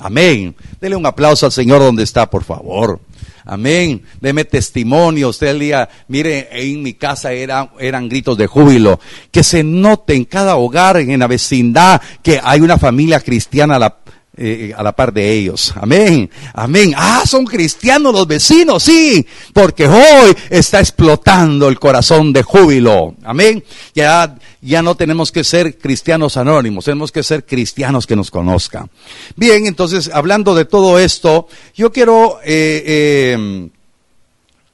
Amén. 0.00 0.56
Dele 0.80 0.96
un 0.96 1.06
aplauso 1.06 1.46
al 1.46 1.52
Señor 1.52 1.80
donde 1.80 2.02
está, 2.02 2.28
por 2.28 2.44
favor. 2.44 2.98
Amén. 3.44 4.02
Deme 4.20 4.44
testimonio. 4.44 5.28
Usted 5.28 5.48
el 5.48 5.58
día, 5.58 5.88
mire, 6.08 6.48
en 6.50 6.82
mi 6.82 6.94
casa 6.94 7.32
eran, 7.32 7.68
gritos 8.08 8.38
de 8.38 8.46
júbilo. 8.46 9.00
Que 9.30 9.44
se 9.44 9.62
note 9.62 10.14
en 10.14 10.24
cada 10.24 10.56
hogar, 10.56 10.96
en 10.96 11.18
la 11.18 11.26
vecindad, 11.26 12.00
que 12.22 12.40
hay 12.42 12.60
una 12.60 12.78
familia 12.78 13.20
cristiana 13.20 13.78
la, 13.78 13.98
eh, 14.36 14.72
a 14.76 14.82
la 14.82 14.92
par 14.92 15.12
de 15.12 15.32
ellos. 15.32 15.72
Amén. 15.76 16.30
Amén. 16.52 16.92
Ah, 16.96 17.22
son 17.26 17.44
cristianos 17.44 18.12
los 18.12 18.26
vecinos, 18.26 18.82
sí. 18.82 19.26
Porque 19.52 19.86
hoy 19.86 20.36
está 20.50 20.80
explotando 20.80 21.68
el 21.68 21.78
corazón 21.78 22.32
de 22.32 22.42
júbilo. 22.42 23.14
Amén. 23.24 23.62
Ya, 23.94 24.36
ya 24.60 24.82
no 24.82 24.96
tenemos 24.96 25.30
que 25.30 25.44
ser 25.44 25.78
cristianos 25.78 26.36
anónimos, 26.36 26.84
tenemos 26.84 27.12
que 27.12 27.22
ser 27.22 27.44
cristianos 27.44 28.06
que 28.06 28.16
nos 28.16 28.30
conozcan. 28.30 28.90
Bien, 29.36 29.66
entonces, 29.66 30.10
hablando 30.12 30.54
de 30.54 30.64
todo 30.64 30.98
esto, 30.98 31.48
yo 31.74 31.92
quiero 31.92 32.38
eh, 32.44 32.82
eh, 32.86 33.68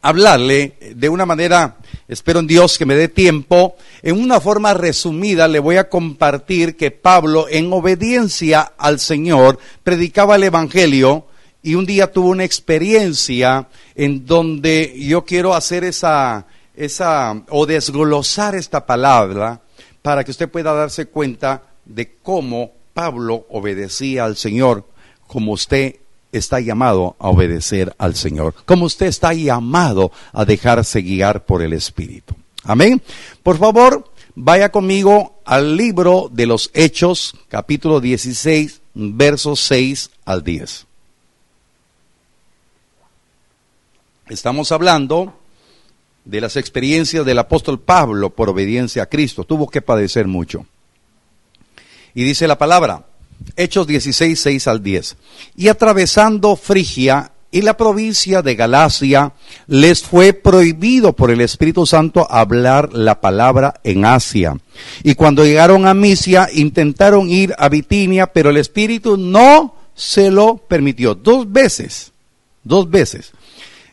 hablarle 0.03 0.77
de 0.95 1.09
una 1.09 1.27
manera, 1.27 1.77
espero 2.09 2.41
en 2.41 2.47
Dios 2.47 2.79
que 2.79 2.87
me 2.87 2.95
dé 2.95 3.09
tiempo, 3.09 3.77
en 4.03 4.21
una 4.21 4.41
forma 4.41 4.75
resumida 4.75 5.49
le 5.49 5.59
voy 5.59 5.77
a 5.77 5.89
compartir 5.89 6.77
que 6.77 6.91
Pablo, 6.91 7.47
en 7.49 7.73
obediencia 7.73 8.73
al 8.79 8.99
Señor, 8.99 9.59
predicaba 9.83 10.37
el 10.37 10.45
Evangelio 10.45 11.27
y 11.63 11.75
un 11.75 11.85
día 11.85 12.11
tuvo 12.11 12.31
una 12.31 12.45
experiencia 12.45 13.69
en 13.95 14.25
donde 14.25 14.95
yo 14.99 15.25
quiero 15.25 15.55
hacer 15.55 15.85
esa, 15.85 16.47
esa, 16.75 17.43
o 17.51 17.67
desglosar 17.67 18.55
esta 18.55 18.87
palabra 18.87 19.61
para 20.01 20.25
que 20.25 20.31
usted 20.31 20.49
pueda 20.49 20.73
darse 20.73 21.07
cuenta 21.07 21.63
de 21.85 22.17
cómo 22.23 22.73
Pablo 22.95 23.47
obedecía 23.51 24.25
al 24.25 24.37
Señor, 24.37 24.87
como 25.27 25.53
usted 25.53 25.97
está 26.33 26.61
llamado 26.61 27.17
a 27.19 27.29
obedecer 27.29 27.95
al 27.99 28.15
Señor, 28.15 28.55
como 28.65 28.85
usted 28.87 29.07
está 29.07 29.33
llamado 29.33 30.13
a 30.33 30.45
dejarse 30.45 31.03
guiar 31.03 31.45
por 31.45 31.63
el 31.63 31.73
Espíritu. 31.73 32.35
Amén. 32.65 33.03
Por 33.43 33.59
favor, 33.59 34.11
vaya 34.35 34.71
conmigo 34.71 35.41
al 35.45 35.77
libro 35.77 36.29
de 36.33 36.47
los 36.47 36.71
Hechos, 36.75 37.35
capítulo 37.49 38.01
16, 38.01 38.81
versos 38.95 39.61
6 39.61 40.11
al 40.25 40.45
10. 40.45 40.87
Estamos 44.29 44.71
hablando 44.71 45.35
de 46.25 46.41
las 46.41 46.57
experiencias 46.57 47.27
del 47.27 47.39
apóstol 47.39 47.81
Pablo 47.81 48.31
por 48.31 48.49
obediencia 48.49 49.03
a 49.03 49.07
Cristo. 49.07 49.45
Tuvo 49.45 49.69
que 49.69 49.83
padecer 49.83 50.29
mucho. 50.29 50.67
Y 52.15 52.23
dice 52.23 52.47
la 52.47 52.59
palabra, 52.59 53.07
Hechos 53.57 53.87
16, 53.87 54.39
6 54.39 54.69
al 54.69 54.83
10. 54.83 55.17
Y 55.57 55.69
atravesando 55.69 56.57
Frigia 56.57 57.33
y 57.53 57.63
la 57.63 57.77
provincia 57.77 58.43
de 58.43 58.55
Galacia, 58.55 59.33
les 59.67 60.03
fue 60.03 60.33
prohibido 60.33 61.13
por 61.13 61.31
el 61.31 61.41
Espíritu 61.41 61.85
Santo 61.85 62.27
hablar 62.31 62.93
la 62.93 63.21
palabra 63.21 63.75
en 63.83 64.05
Asia. 64.05 64.57
Y 65.03 65.15
cuando 65.15 65.45
llegaron 65.45 65.87
a 65.87 65.95
Misia, 65.95 66.49
intentaron 66.53 67.29
ir 67.29 67.55
a 67.59 67.69
Bitinia, 67.69 68.29
pero 68.29 68.51
el 68.51 68.57
Espíritu 68.57 69.17
no 69.17 69.75
se 69.95 70.31
lo 70.31 70.59
permitió. 70.59 71.15
Dos 71.15 71.51
veces, 71.51 72.13
dos 72.63 72.89
veces. 72.89 73.33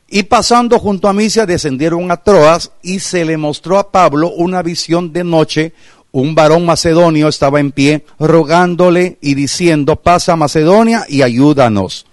Y 0.09 0.23
pasando 0.23 0.79
junto 0.79 1.09
a 1.09 1.13
Misia, 1.13 1.45
descendieron 1.45 2.09
a 2.11 2.17
Troas 2.17 2.71
y 2.81 2.99
se 2.99 3.25
le 3.25 3.35
mostró 3.35 3.77
a 3.77 3.91
Pablo 3.91 4.29
una 4.29 4.61
visión 4.61 5.11
de 5.11 5.23
noche. 5.23 5.73
Un 6.11 6.35
varón 6.35 6.65
macedonio 6.65 7.27
estaba 7.27 7.59
en 7.59 7.71
pie, 7.71 8.05
rogándole 8.19 9.17
y 9.21 9.35
diciendo, 9.35 9.97
pasa 9.97 10.33
a 10.33 10.37
Macedonia 10.37 11.05
y 11.07 11.21
ayúdanos. 11.21 12.05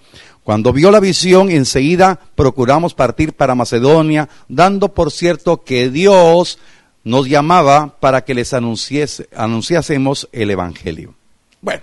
Cuando 0.43 0.73
vio 0.73 0.91
la 0.91 0.99
visión, 0.99 1.49
enseguida 1.49 2.19
procuramos 2.35 2.93
partir 2.93 3.33
para 3.33 3.55
Macedonia, 3.55 4.29
dando 4.47 4.93
por 4.93 5.11
cierto 5.11 5.63
que 5.63 5.89
Dios 5.89 6.59
nos 7.03 7.27
llamaba 7.27 7.95
para 7.99 8.23
que 8.25 8.35
les 8.35 8.53
anunciásemos 8.53 10.29
el 10.31 10.51
Evangelio. 10.51 11.15
Bueno, 11.61 11.81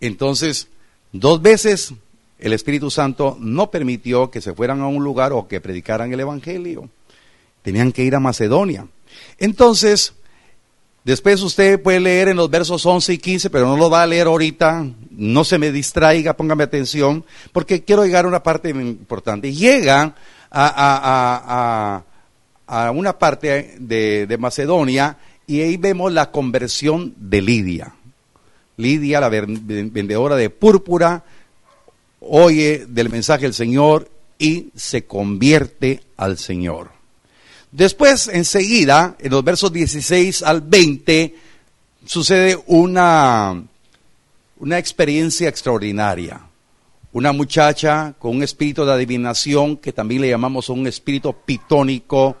entonces, 0.00 0.68
dos 1.12 1.40
veces 1.40 1.92
el 2.40 2.52
Espíritu 2.52 2.90
Santo 2.90 3.36
no 3.40 3.70
permitió 3.70 4.30
que 4.30 4.40
se 4.40 4.54
fueran 4.54 4.80
a 4.80 4.88
un 4.88 5.04
lugar 5.04 5.32
o 5.32 5.46
que 5.46 5.60
predicaran 5.60 6.12
el 6.12 6.20
Evangelio. 6.20 6.88
Tenían 7.62 7.92
que 7.92 8.04
ir 8.04 8.14
a 8.14 8.20
Macedonia. 8.20 8.86
Entonces, 9.38 10.14
después 11.04 11.42
usted 11.42 11.82
puede 11.82 12.00
leer 12.00 12.28
en 12.28 12.36
los 12.36 12.50
versos 12.50 12.84
11 12.84 13.14
y 13.14 13.18
15, 13.18 13.50
pero 13.50 13.66
no 13.66 13.76
lo 13.76 13.90
va 13.90 14.02
a 14.02 14.06
leer 14.06 14.26
ahorita. 14.26 14.86
No 15.10 15.44
se 15.44 15.58
me 15.58 15.72
distraiga, 15.72 16.36
póngame 16.36 16.64
atención, 16.64 17.24
porque 17.52 17.84
quiero 17.84 18.04
llegar 18.04 18.24
a 18.24 18.28
una 18.28 18.42
parte 18.42 18.70
importante. 18.70 19.52
Llega 19.52 20.14
a, 20.50 22.02
una 22.94 23.18
parte 23.18 23.76
de, 23.78 24.26
de 24.26 24.38
Macedonia 24.38 25.16
y 25.46 25.62
ahí 25.62 25.76
vemos 25.76 26.12
la 26.12 26.30
conversión 26.30 27.14
de 27.16 27.42
Lidia. 27.42 27.94
Lidia, 28.76 29.20
la 29.20 29.28
vendedora 29.28 30.36
de 30.36 30.50
púrpura, 30.50 31.24
oye 32.20 32.86
del 32.86 33.10
mensaje 33.10 33.42
del 33.42 33.54
Señor 33.54 34.08
y 34.38 34.68
se 34.76 35.04
convierte 35.04 36.02
al 36.16 36.38
Señor. 36.38 36.97
Después, 37.70 38.28
enseguida, 38.28 39.16
en 39.18 39.30
los 39.30 39.44
versos 39.44 39.72
16 39.72 40.42
al 40.42 40.62
20, 40.62 41.34
sucede 42.06 42.58
una, 42.66 43.62
una 44.58 44.78
experiencia 44.78 45.48
extraordinaria. 45.48 46.40
Una 47.12 47.32
muchacha 47.32 48.14
con 48.18 48.36
un 48.36 48.42
espíritu 48.42 48.84
de 48.84 48.92
adivinación, 48.92 49.76
que 49.76 49.92
también 49.92 50.22
le 50.22 50.30
llamamos 50.30 50.68
un 50.68 50.86
espíritu 50.86 51.34
pitónico, 51.44 52.36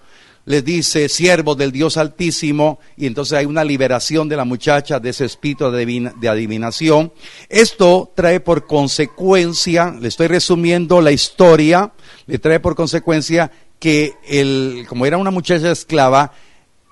les 0.46 0.64
dice 0.64 1.10
siervos 1.10 1.58
del 1.58 1.72
Dios 1.72 1.98
Altísimo, 1.98 2.78
y 2.96 3.04
entonces 3.04 3.36
hay 3.36 3.44
una 3.44 3.64
liberación 3.64 4.30
de 4.30 4.36
la 4.36 4.46
muchacha 4.46 4.98
de 4.98 5.10
ese 5.10 5.26
espíritu 5.26 5.70
de 5.70 6.28
adivinación. 6.28 7.12
Esto 7.50 8.10
trae 8.14 8.40
por 8.40 8.66
consecuencia, 8.66 9.94
le 10.00 10.08
estoy 10.08 10.28
resumiendo 10.28 11.02
la 11.02 11.12
historia, 11.12 11.92
le 12.26 12.38
trae 12.38 12.60
por 12.60 12.74
consecuencia 12.74 13.50
que 13.78 14.14
el, 14.26 14.86
como 14.88 15.06
era 15.06 15.18
una 15.18 15.30
muchacha 15.30 15.70
esclava, 15.70 16.32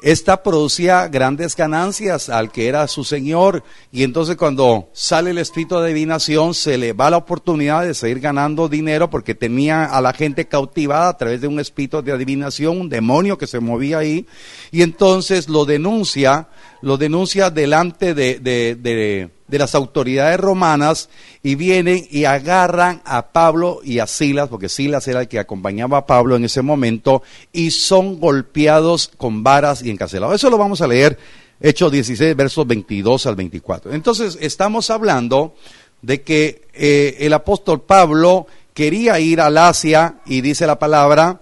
esta 0.03 0.43
producía 0.43 1.09
grandes 1.09 1.57
ganancias 1.57 2.29
al 2.29 2.53
que 2.53 2.69
era 2.69 2.87
su 2.87 3.03
señor. 3.03 3.65
Y 3.91 4.03
entonces 4.03 4.37
cuando 4.37 4.91
sale 4.93 5.31
el 5.31 5.39
espíritu 5.39 5.77
de 5.77 5.87
adivinación 5.87 6.55
se 6.55 6.77
le 6.77 6.93
va 6.93 7.11
la 7.11 7.17
oportunidad 7.17 7.83
de 7.83 7.95
seguir 7.95 8.21
ganando 8.21 8.69
dinero 8.69 9.09
porque 9.09 9.35
tenía 9.35 9.87
a 9.87 10.01
la 10.01 10.13
gente 10.13 10.47
cautivada 10.47 11.09
a 11.09 11.17
través 11.17 11.41
de 11.41 11.49
un 11.49 11.59
espíritu 11.61 12.03
de 12.03 12.13
adivinación, 12.13 12.79
un 12.79 12.89
demonio 12.89 13.39
que 13.39 13.47
se 13.47 13.59
movía 13.59 13.99
ahí. 13.99 14.27
Y 14.71 14.83
entonces 14.83 15.49
lo 15.49 15.65
denuncia, 15.65 16.49
lo 16.83 16.99
denuncia 16.99 17.51
delante 17.51 18.15
de, 18.15 18.39
de 18.39 18.75
de 18.75 19.36
las 19.49 19.75
autoridades 19.75 20.39
romanas 20.39 21.09
y 21.43 21.55
vienen 21.55 22.07
y 22.11 22.25
agarran 22.25 23.03
a 23.05 23.29
Pablo 23.29 23.81
y 23.85 24.01
a 24.01 24.07
Silas, 24.07 24.49
porque 24.49 24.69
Silas 24.69 25.07
era 25.07 25.21
el 25.21 25.29
que 25.29 25.39
acompañaba 25.39 25.99
a 25.99 26.07
Pablo 26.07 26.37
en 26.37 26.45
ese 26.45 26.63
momento, 26.63 27.23
y 27.53 27.71
son 27.71 28.19
golpeados 28.19 29.11
con 29.17 29.43
varas 29.43 29.83
y 29.83 29.91
encarcelados. 29.91 30.35
Eso 30.35 30.51
lo 30.51 30.59
vamos 30.59 30.81
a 30.81 30.89
leer, 30.89 31.19
Hechos 31.61 31.93
16, 31.93 32.37
versos 32.37 32.67
22 32.67 33.27
al 33.27 33.37
24. 33.37 33.93
Entonces, 33.93 34.37
estamos 34.41 34.91
hablando 34.91 35.55
de 36.03 36.23
que 36.23 36.69
eh, 36.75 37.17
el 37.21 37.33
apóstol 37.33 37.83
Pablo 37.83 38.47
quería 38.75 39.19
ir 39.21 39.41
al 39.41 39.57
Asia 39.57 40.17
y 40.27 40.41
dice 40.41 40.67
la 40.67 40.79
palabra 40.79 41.41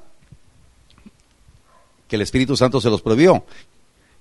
que 2.07 2.17
el 2.17 2.23
Espíritu 2.23 2.57
Santo 2.57 2.81
se 2.81 2.91
los 2.91 3.03
prohibió. 3.03 3.45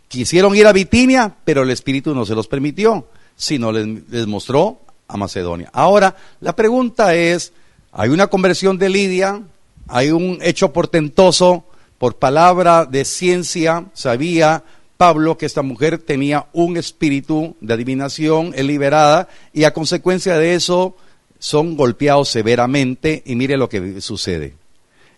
Quisieron 0.07 0.55
ir 0.55 0.67
a 0.67 0.73
Bitinia, 0.73 1.35
pero 1.43 1.63
el 1.63 1.69
Espíritu 1.69 2.15
no 2.15 2.25
se 2.25 2.33
los 2.33 2.47
permitió 2.47 3.07
sino 3.35 3.71
les, 3.71 4.27
mostró 4.27 4.79
a 5.07 5.17
Macedonia. 5.17 5.69
Ahora, 5.73 6.15
la 6.39 6.55
pregunta 6.55 7.15
es, 7.15 7.53
hay 7.91 8.09
una 8.09 8.27
conversión 8.27 8.77
de 8.77 8.89
Lidia, 8.89 9.41
hay 9.87 10.11
un 10.11 10.39
hecho 10.41 10.71
portentoso, 10.73 11.65
por 11.97 12.15
palabra 12.17 12.85
de 12.85 13.05
ciencia, 13.05 13.85
sabía 13.93 14.63
Pablo 14.97 15.37
que 15.37 15.45
esta 15.45 15.61
mujer 15.61 15.99
tenía 15.99 16.47
un 16.51 16.75
espíritu 16.77 17.55
de 17.61 17.73
adivinación, 17.73 18.53
es 18.55 18.65
liberada, 18.65 19.29
y 19.53 19.63
a 19.63 19.73
consecuencia 19.73 20.37
de 20.37 20.55
eso 20.55 20.95
son 21.39 21.77
golpeados 21.77 22.29
severamente, 22.29 23.23
y 23.25 23.35
mire 23.35 23.57
lo 23.57 23.69
que 23.69 24.01
sucede. 24.01 24.55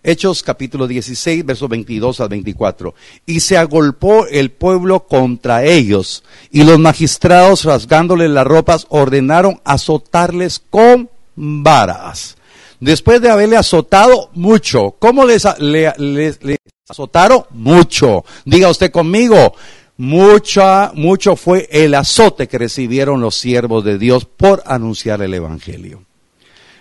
Hechos 0.07 0.43
capítulo 0.43 0.87
16, 0.87 1.43
versos 1.43 1.67
22 1.67 2.21
al 2.21 2.29
24. 2.29 2.93
Y 3.25 3.39
se 3.39 3.57
agolpó 3.57 4.27
el 4.27 4.51
pueblo 4.51 5.07
contra 5.07 5.63
ellos, 5.63 6.23
y 6.51 6.63
los 6.63 6.77
magistrados, 6.77 7.63
rasgándoles 7.63 8.29
las 8.29 8.45
ropas, 8.45 8.85
ordenaron 8.89 9.59
azotarles 9.65 10.61
con 10.69 11.09
varas. 11.35 12.37
Después 12.79 13.19
de 13.19 13.31
haberle 13.31 13.57
azotado 13.57 14.29
mucho, 14.33 14.95
¿cómo 14.99 15.25
les, 15.25 15.47
azotaron 16.87 17.45
mucho. 17.49 18.23
Diga 18.45 18.69
usted 18.69 18.91
conmigo, 18.91 19.55
mucha, 19.97 20.91
mucho 20.93 21.35
fue 21.35 21.67
el 21.71 21.95
azote 21.95 22.47
que 22.47 22.59
recibieron 22.59 23.21
los 23.21 23.35
siervos 23.35 23.83
de 23.83 23.97
Dios 23.97 24.25
por 24.25 24.61
anunciar 24.67 25.23
el 25.23 25.33
Evangelio. 25.33 26.03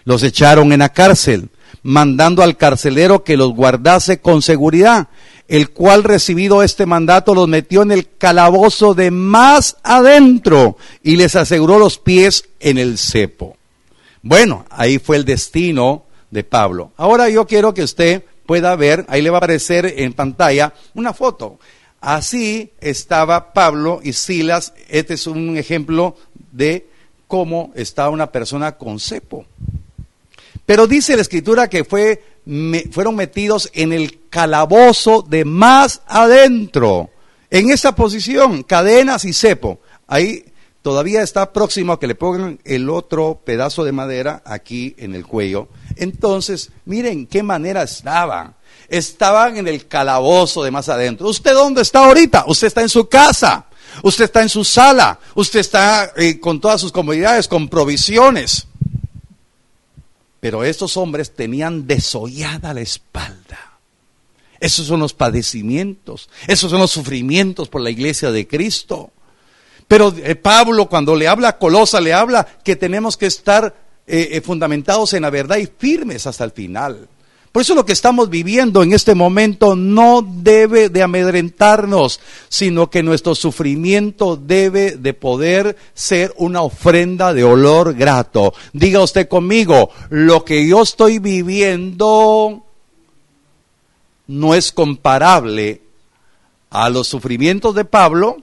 Los 0.04 0.22
echaron 0.22 0.72
en 0.72 0.80
la 0.80 0.90
cárcel, 0.90 1.48
mandando 1.82 2.42
al 2.42 2.56
carcelero 2.56 3.24
que 3.24 3.36
los 3.36 3.54
guardase 3.54 4.20
con 4.20 4.42
seguridad, 4.42 5.08
el 5.48 5.70
cual 5.70 6.04
recibido 6.04 6.62
este 6.62 6.86
mandato 6.86 7.34
los 7.34 7.48
metió 7.48 7.82
en 7.82 7.92
el 7.92 8.08
calabozo 8.16 8.94
de 8.94 9.10
más 9.10 9.76
adentro 9.82 10.76
y 11.02 11.16
les 11.16 11.36
aseguró 11.36 11.78
los 11.78 11.98
pies 11.98 12.48
en 12.60 12.78
el 12.78 12.98
cepo. 12.98 13.56
Bueno, 14.22 14.64
ahí 14.70 14.98
fue 14.98 15.16
el 15.16 15.24
destino 15.24 16.04
de 16.30 16.44
Pablo. 16.44 16.92
Ahora 16.96 17.28
yo 17.28 17.46
quiero 17.46 17.74
que 17.74 17.82
usted 17.82 18.24
pueda 18.46 18.74
ver, 18.76 19.04
ahí 19.08 19.22
le 19.22 19.30
va 19.30 19.36
a 19.36 19.38
aparecer 19.38 19.94
en 19.98 20.12
pantalla 20.14 20.72
una 20.94 21.12
foto. 21.12 21.58
Así 22.00 22.72
estaba 22.80 23.52
Pablo 23.52 24.00
y 24.02 24.12
Silas. 24.12 24.74
Este 24.88 25.14
es 25.14 25.26
un 25.26 25.56
ejemplo 25.56 26.16
de 26.52 26.86
cómo 27.26 27.72
está 27.74 28.10
una 28.10 28.30
persona 28.30 28.72
con 28.76 29.00
cepo. 29.00 29.46
Pero 30.66 30.86
dice 30.86 31.16
la 31.16 31.22
escritura 31.22 31.68
que 31.68 31.84
fue, 31.84 32.22
fueron 32.90 33.16
metidos 33.16 33.70
en 33.74 33.92
el 33.92 34.28
calabozo 34.28 35.22
de 35.22 35.44
más 35.44 36.02
adentro, 36.06 37.10
en 37.50 37.70
esa 37.70 37.94
posición, 37.94 38.62
cadenas 38.62 39.24
y 39.24 39.32
cepo. 39.32 39.80
Ahí 40.06 40.44
todavía 40.82 41.22
está 41.22 41.52
próximo 41.52 41.92
a 41.92 42.00
que 42.00 42.06
le 42.06 42.14
pongan 42.14 42.58
el 42.64 42.90
otro 42.90 43.40
pedazo 43.44 43.84
de 43.84 43.92
madera 43.92 44.42
aquí 44.44 44.94
en 44.98 45.14
el 45.14 45.26
cuello. 45.26 45.68
Entonces, 45.96 46.70
miren 46.84 47.26
qué 47.26 47.42
manera 47.42 47.82
estaban. 47.82 48.54
Estaban 48.88 49.56
en 49.56 49.68
el 49.68 49.86
calabozo 49.86 50.62
de 50.62 50.70
más 50.70 50.88
adentro. 50.88 51.28
¿Usted 51.28 51.54
dónde 51.54 51.82
está 51.82 52.04
ahorita? 52.04 52.44
Usted 52.46 52.66
está 52.66 52.82
en 52.82 52.88
su 52.88 53.08
casa. 53.08 53.66
Usted 54.02 54.24
está 54.24 54.42
en 54.42 54.48
su 54.48 54.64
sala. 54.64 55.18
Usted 55.34 55.60
está 55.60 56.12
eh, 56.16 56.38
con 56.40 56.60
todas 56.60 56.80
sus 56.80 56.92
comodidades, 56.92 57.48
con 57.48 57.68
provisiones. 57.68 58.66
Pero 60.44 60.62
estos 60.62 60.98
hombres 60.98 61.34
tenían 61.34 61.86
desollada 61.86 62.74
la 62.74 62.82
espalda. 62.82 63.78
Esos 64.60 64.86
son 64.86 65.00
los 65.00 65.14
padecimientos. 65.14 66.28
Esos 66.46 66.70
son 66.70 66.80
los 66.80 66.90
sufrimientos 66.90 67.70
por 67.70 67.80
la 67.80 67.88
iglesia 67.88 68.30
de 68.30 68.46
Cristo. 68.46 69.10
Pero 69.88 70.14
eh, 70.18 70.34
Pablo 70.34 70.86
cuando 70.90 71.16
le 71.16 71.28
habla 71.28 71.48
a 71.48 71.58
Colosa, 71.58 71.98
le 71.98 72.12
habla 72.12 72.46
que 72.62 72.76
tenemos 72.76 73.16
que 73.16 73.24
estar 73.24 73.74
eh, 74.06 74.28
eh, 74.32 74.40
fundamentados 74.42 75.14
en 75.14 75.22
la 75.22 75.30
verdad 75.30 75.56
y 75.56 75.66
firmes 75.66 76.26
hasta 76.26 76.44
el 76.44 76.50
final. 76.50 77.08
Por 77.54 77.60
eso 77.60 77.76
lo 77.76 77.86
que 77.86 77.92
estamos 77.92 78.30
viviendo 78.30 78.82
en 78.82 78.92
este 78.92 79.14
momento 79.14 79.76
no 79.76 80.26
debe 80.28 80.88
de 80.88 81.04
amedrentarnos, 81.04 82.18
sino 82.48 82.90
que 82.90 83.04
nuestro 83.04 83.36
sufrimiento 83.36 84.34
debe 84.34 84.96
de 84.96 85.14
poder 85.14 85.76
ser 85.94 86.34
una 86.36 86.62
ofrenda 86.62 87.32
de 87.32 87.44
olor 87.44 87.94
grato. 87.94 88.54
Diga 88.72 89.00
usted 89.04 89.28
conmigo, 89.28 89.90
lo 90.10 90.44
que 90.44 90.66
yo 90.66 90.82
estoy 90.82 91.20
viviendo 91.20 92.64
no 94.26 94.54
es 94.56 94.72
comparable 94.72 95.80
a 96.70 96.90
los 96.90 97.06
sufrimientos 97.06 97.72
de 97.76 97.84
Pablo, 97.84 98.38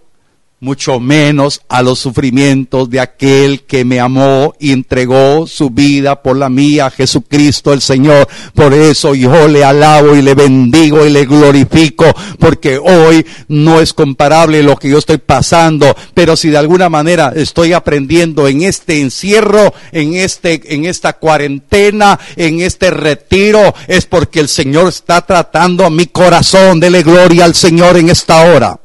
mucho 0.61 0.99
menos 0.99 1.61
a 1.69 1.81
los 1.81 1.97
sufrimientos 1.97 2.87
de 2.91 2.99
aquel 2.99 3.63
que 3.63 3.83
me 3.83 3.99
amó 3.99 4.53
y 4.59 4.71
entregó 4.71 5.47
su 5.47 5.71
vida 5.71 6.21
por 6.21 6.37
la 6.37 6.49
mía, 6.49 6.91
Jesucristo 6.91 7.73
el 7.73 7.81
Señor. 7.81 8.27
Por 8.53 8.71
eso 8.75 9.15
yo 9.15 9.47
le 9.47 9.63
alabo 9.63 10.15
y 10.15 10.21
le 10.21 10.35
bendigo 10.35 11.03
y 11.03 11.09
le 11.09 11.25
glorifico, 11.25 12.05
porque 12.37 12.77
hoy 12.77 13.25
no 13.47 13.81
es 13.81 13.91
comparable 13.91 14.61
lo 14.61 14.77
que 14.77 14.89
yo 14.89 14.99
estoy 14.99 15.17
pasando, 15.17 15.95
pero 16.13 16.35
si 16.35 16.51
de 16.51 16.57
alguna 16.57 16.89
manera 16.89 17.33
estoy 17.35 17.73
aprendiendo 17.73 18.47
en 18.47 18.61
este 18.61 19.01
encierro, 19.01 19.73
en 19.91 20.13
este 20.13 20.75
en 20.75 20.85
esta 20.85 21.13
cuarentena, 21.13 22.19
en 22.35 22.61
este 22.61 22.91
retiro, 22.91 23.73
es 23.87 24.05
porque 24.05 24.39
el 24.39 24.47
Señor 24.47 24.89
está 24.89 25.25
tratando 25.25 25.85
a 25.85 25.89
mi 25.89 26.05
corazón. 26.05 26.79
Dele 26.79 27.01
gloria 27.01 27.45
al 27.45 27.55
Señor 27.55 27.97
en 27.97 28.09
esta 28.09 28.43
hora. 28.43 28.79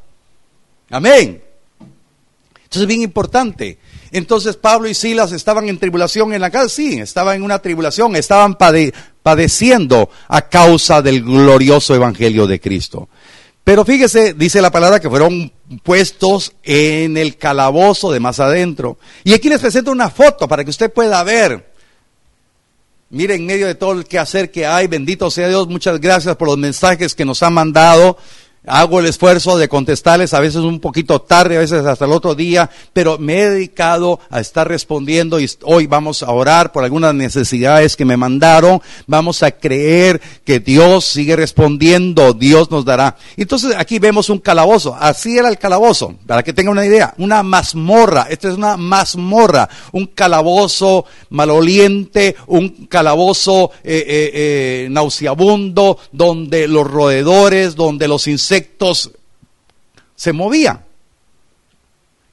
Amén. 0.89 1.46
Es 2.77 2.87
bien 2.87 3.03
importante. 3.03 3.79
Entonces 4.13 4.57
Pablo 4.57 4.89
y 4.89 4.95
Silas 4.95 5.33
estaban 5.33 5.69
en 5.69 5.79
tribulación 5.79 6.33
en 6.33 6.41
la 6.41 6.51
casa, 6.51 6.69
sí, 6.69 6.99
estaban 7.01 7.37
en 7.37 7.43
una 7.43 7.59
tribulación, 7.59 8.17
estaban 8.17 8.57
padeciendo 9.23 10.09
a 10.29 10.49
causa 10.49 11.03
del 11.03 11.23
glorioso 11.23 11.95
evangelio 11.95 12.47
de 12.47 12.61
Cristo. 12.61 13.09
Pero 13.65 13.85
fíjese, 13.85 14.33
dice 14.35 14.63
la 14.63 14.71
palabra 14.71 15.01
que 15.01 15.11
fueron 15.11 15.53
puestos 15.83 16.53
en 16.63 17.17
el 17.17 17.37
calabozo 17.37 18.13
de 18.13 18.21
más 18.21 18.39
adentro. 18.39 18.97
Y 19.25 19.35
aquí 19.35 19.49
les 19.49 19.61
presento 19.61 19.91
una 19.91 20.09
foto 20.09 20.47
para 20.47 20.63
que 20.63 20.71
usted 20.71 20.93
pueda 20.93 21.23
ver. 21.25 21.73
Miren, 23.11 23.41
en 23.41 23.47
medio 23.47 23.67
de 23.67 23.75
todo 23.75 23.93
el 23.93 24.05
quehacer 24.05 24.51
que 24.51 24.67
hay, 24.67 24.87
bendito 24.87 25.31
sea 25.31 25.49
Dios, 25.49 25.69
muchas 25.69 26.01
gracias 26.01 26.37
por 26.37 26.49
los 26.49 26.59
mensajes 26.59 27.15
que 27.15 27.25
nos 27.25 27.43
han 27.43 27.55
mandado 27.55 28.17
hago 28.67 29.01
el 29.01 29.07
esfuerzo 29.07 29.57
de 29.57 29.69
contestarles, 29.69 30.35
a 30.35 30.41
veces 30.41 30.61
un 30.63 30.81
poquito 30.81 31.21
tarde, 31.21 31.57
a 31.57 31.61
veces 31.61 31.87
hasta 31.87 32.05
el 32.05 32.13
otro 32.13 32.35
día, 32.35 32.69
pero 32.93 33.19
me 33.19 33.41
he 33.41 33.51
dedicado 33.51 34.21
a 34.31 34.41
estar 34.41 34.69
respondiendo 34.69 35.41
y 35.41 35.49
hoy 35.63 35.87
vamos 35.87 36.23
a 36.23 36.31
orar 36.31 36.73
por 36.73 36.85
algunas 36.85 37.15
necesidades 37.15 37.97
que 37.97 38.05
me 38.05 38.17
mandaron, 38.17 38.83
vamos 39.07 39.43
a 39.43 39.53
creer 39.53 40.21
que 40.45 40.61
Dios 40.61 41.05
sigue 41.05 41.37
respondiendo, 41.37 42.33
Dios 42.33 42.71
nos 42.71 42.85
dará. 42.85 43.17
Entonces 43.37 43.75
aquí 43.77 43.99
vemos 43.99 44.31
un 44.31 44.39
calabozo, 44.39 44.97
así 44.99 45.39
era 45.39 45.49
el 45.49 45.59
calabozo, 45.59 46.15
para 46.27 46.43
que 46.43 46.53
tengan 46.53 46.73
una 46.73 46.87
idea, 46.87 47.15
una 47.19 47.43
mazmorra, 47.43 48.27
esta 48.29 48.49
es 48.49 48.57
una 48.57 48.77
mazmorra, 48.77 49.69
un 49.93 50.07
calabozo 50.07 51.05
maloliente, 51.31 52.37
un 52.47 52.87
calabozo 52.87 53.71
eh, 53.85 54.05
eh, 54.07 54.31
eh, 54.35 54.89
nauseabundo, 54.91 55.99
donde 56.13 56.67
los 56.67 56.87
roedores, 56.87 57.77
donde 57.77 58.09
los 58.09 58.27
insectos, 58.27 58.56
se 60.15 60.33
movían. 60.33 60.85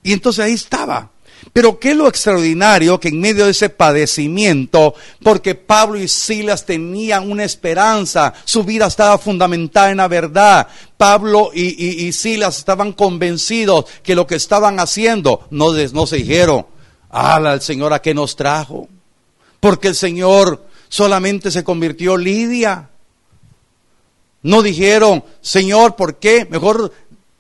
Y 0.04 0.14
entonces 0.14 0.46
ahí 0.46 0.54
estaba. 0.54 1.10
Pero 1.52 1.80
qué 1.80 1.94
lo 1.94 2.08
extraordinario 2.08 3.00
que 3.00 3.10
en 3.10 3.20
medio 3.20 3.46
de 3.46 3.52
ese 3.52 3.70
padecimiento, 3.70 4.96
porque 5.22 5.56
Pablo 5.56 6.00
y 6.00 6.08
Silas 6.08 6.66
tenían 6.66 7.30
una 7.30 7.44
esperanza, 7.44 8.34
su 8.46 8.64
vida 8.64 8.88
estaba 8.88 9.18
fundamentada 9.18 9.92
en 9.92 9.98
la 9.98 10.08
verdad. 10.08 10.68
Pablo 10.96 11.52
y, 11.54 12.12
Silas 12.14 12.58
estaban 12.58 12.94
convencidos 12.94 13.86
que 14.04 14.16
lo 14.16 14.26
que 14.26 14.36
estaban 14.36 14.80
haciendo, 14.80 15.46
no, 15.52 15.74
no 15.74 16.08
se 16.08 16.18
dijeron, 16.18 16.66
el 17.12 17.62
Señor 17.62 17.94
a 17.94 18.02
qué 18.02 18.14
nos 18.14 18.36
trajo. 18.36 18.88
Porque 19.60 19.90
el 19.90 19.96
Señor 19.96 20.66
solamente 20.88 21.52
se 21.52 21.64
convirtió 21.64 22.18
Lidia. 22.18 22.90
No 24.44 24.62
dijeron, 24.62 25.24
Señor, 25.42 25.96
¿por 25.96 26.16
qué? 26.18 26.46
Mejor, 26.50 26.92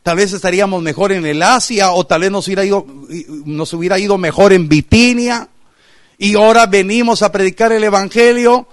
tal 0.02 0.18
vez 0.18 0.32
estaríamos 0.32 0.82
mejor 0.82 1.12
en 1.12 1.26
el 1.26 1.44
Asia 1.44 1.92
o 1.92 2.06
tal 2.06 2.22
vez 2.22 2.32
nos 2.32 2.48
hubiera 2.48 4.00
ido, 4.00 4.18
mejor 4.18 4.54
en 4.54 4.70
Bitinia. 4.70 5.50
Y 6.18 6.36
ahora 6.36 6.66
venimos 6.66 7.22
a 7.22 7.32
predicar 7.32 7.74
el 7.74 7.84
Evangelio 7.84 8.68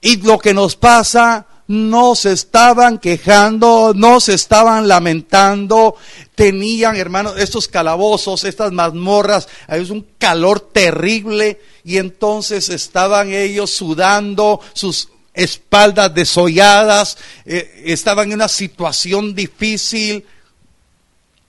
y 0.00 0.16
lo 0.16 0.38
que 0.38 0.52
nos 0.52 0.74
pasa, 0.74 1.46
no 1.68 2.14
se 2.14 2.32
estaban 2.32 2.98
quejando, 2.98 3.92
no 3.94 4.20
se 4.20 4.34
estaban 4.34 4.86
lamentando, 4.86 5.96
tenían, 6.34 6.96
hermanos, 6.96 7.34
estos 7.38 7.68
calabozos, 7.68 8.44
estas 8.44 8.72
mazmorras, 8.72 9.48
es 9.68 9.90
un 9.90 10.06
calor 10.18 10.60
terrible 10.60 11.60
y 11.84 11.98
entonces 11.98 12.68
estaban 12.68 13.32
ellos 13.32 13.70
sudando, 13.70 14.60
sus 14.72 15.08
espaldas 15.36 16.12
desolladas, 16.14 17.18
eh, 17.44 17.82
estaban 17.84 18.28
en 18.28 18.34
una 18.34 18.48
situación 18.48 19.34
difícil, 19.34 20.24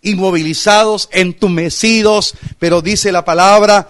inmovilizados, 0.02 1.10
entumecidos, 1.12 2.36
pero 2.60 2.82
dice 2.82 3.12
la 3.12 3.26
palabra 3.26 3.90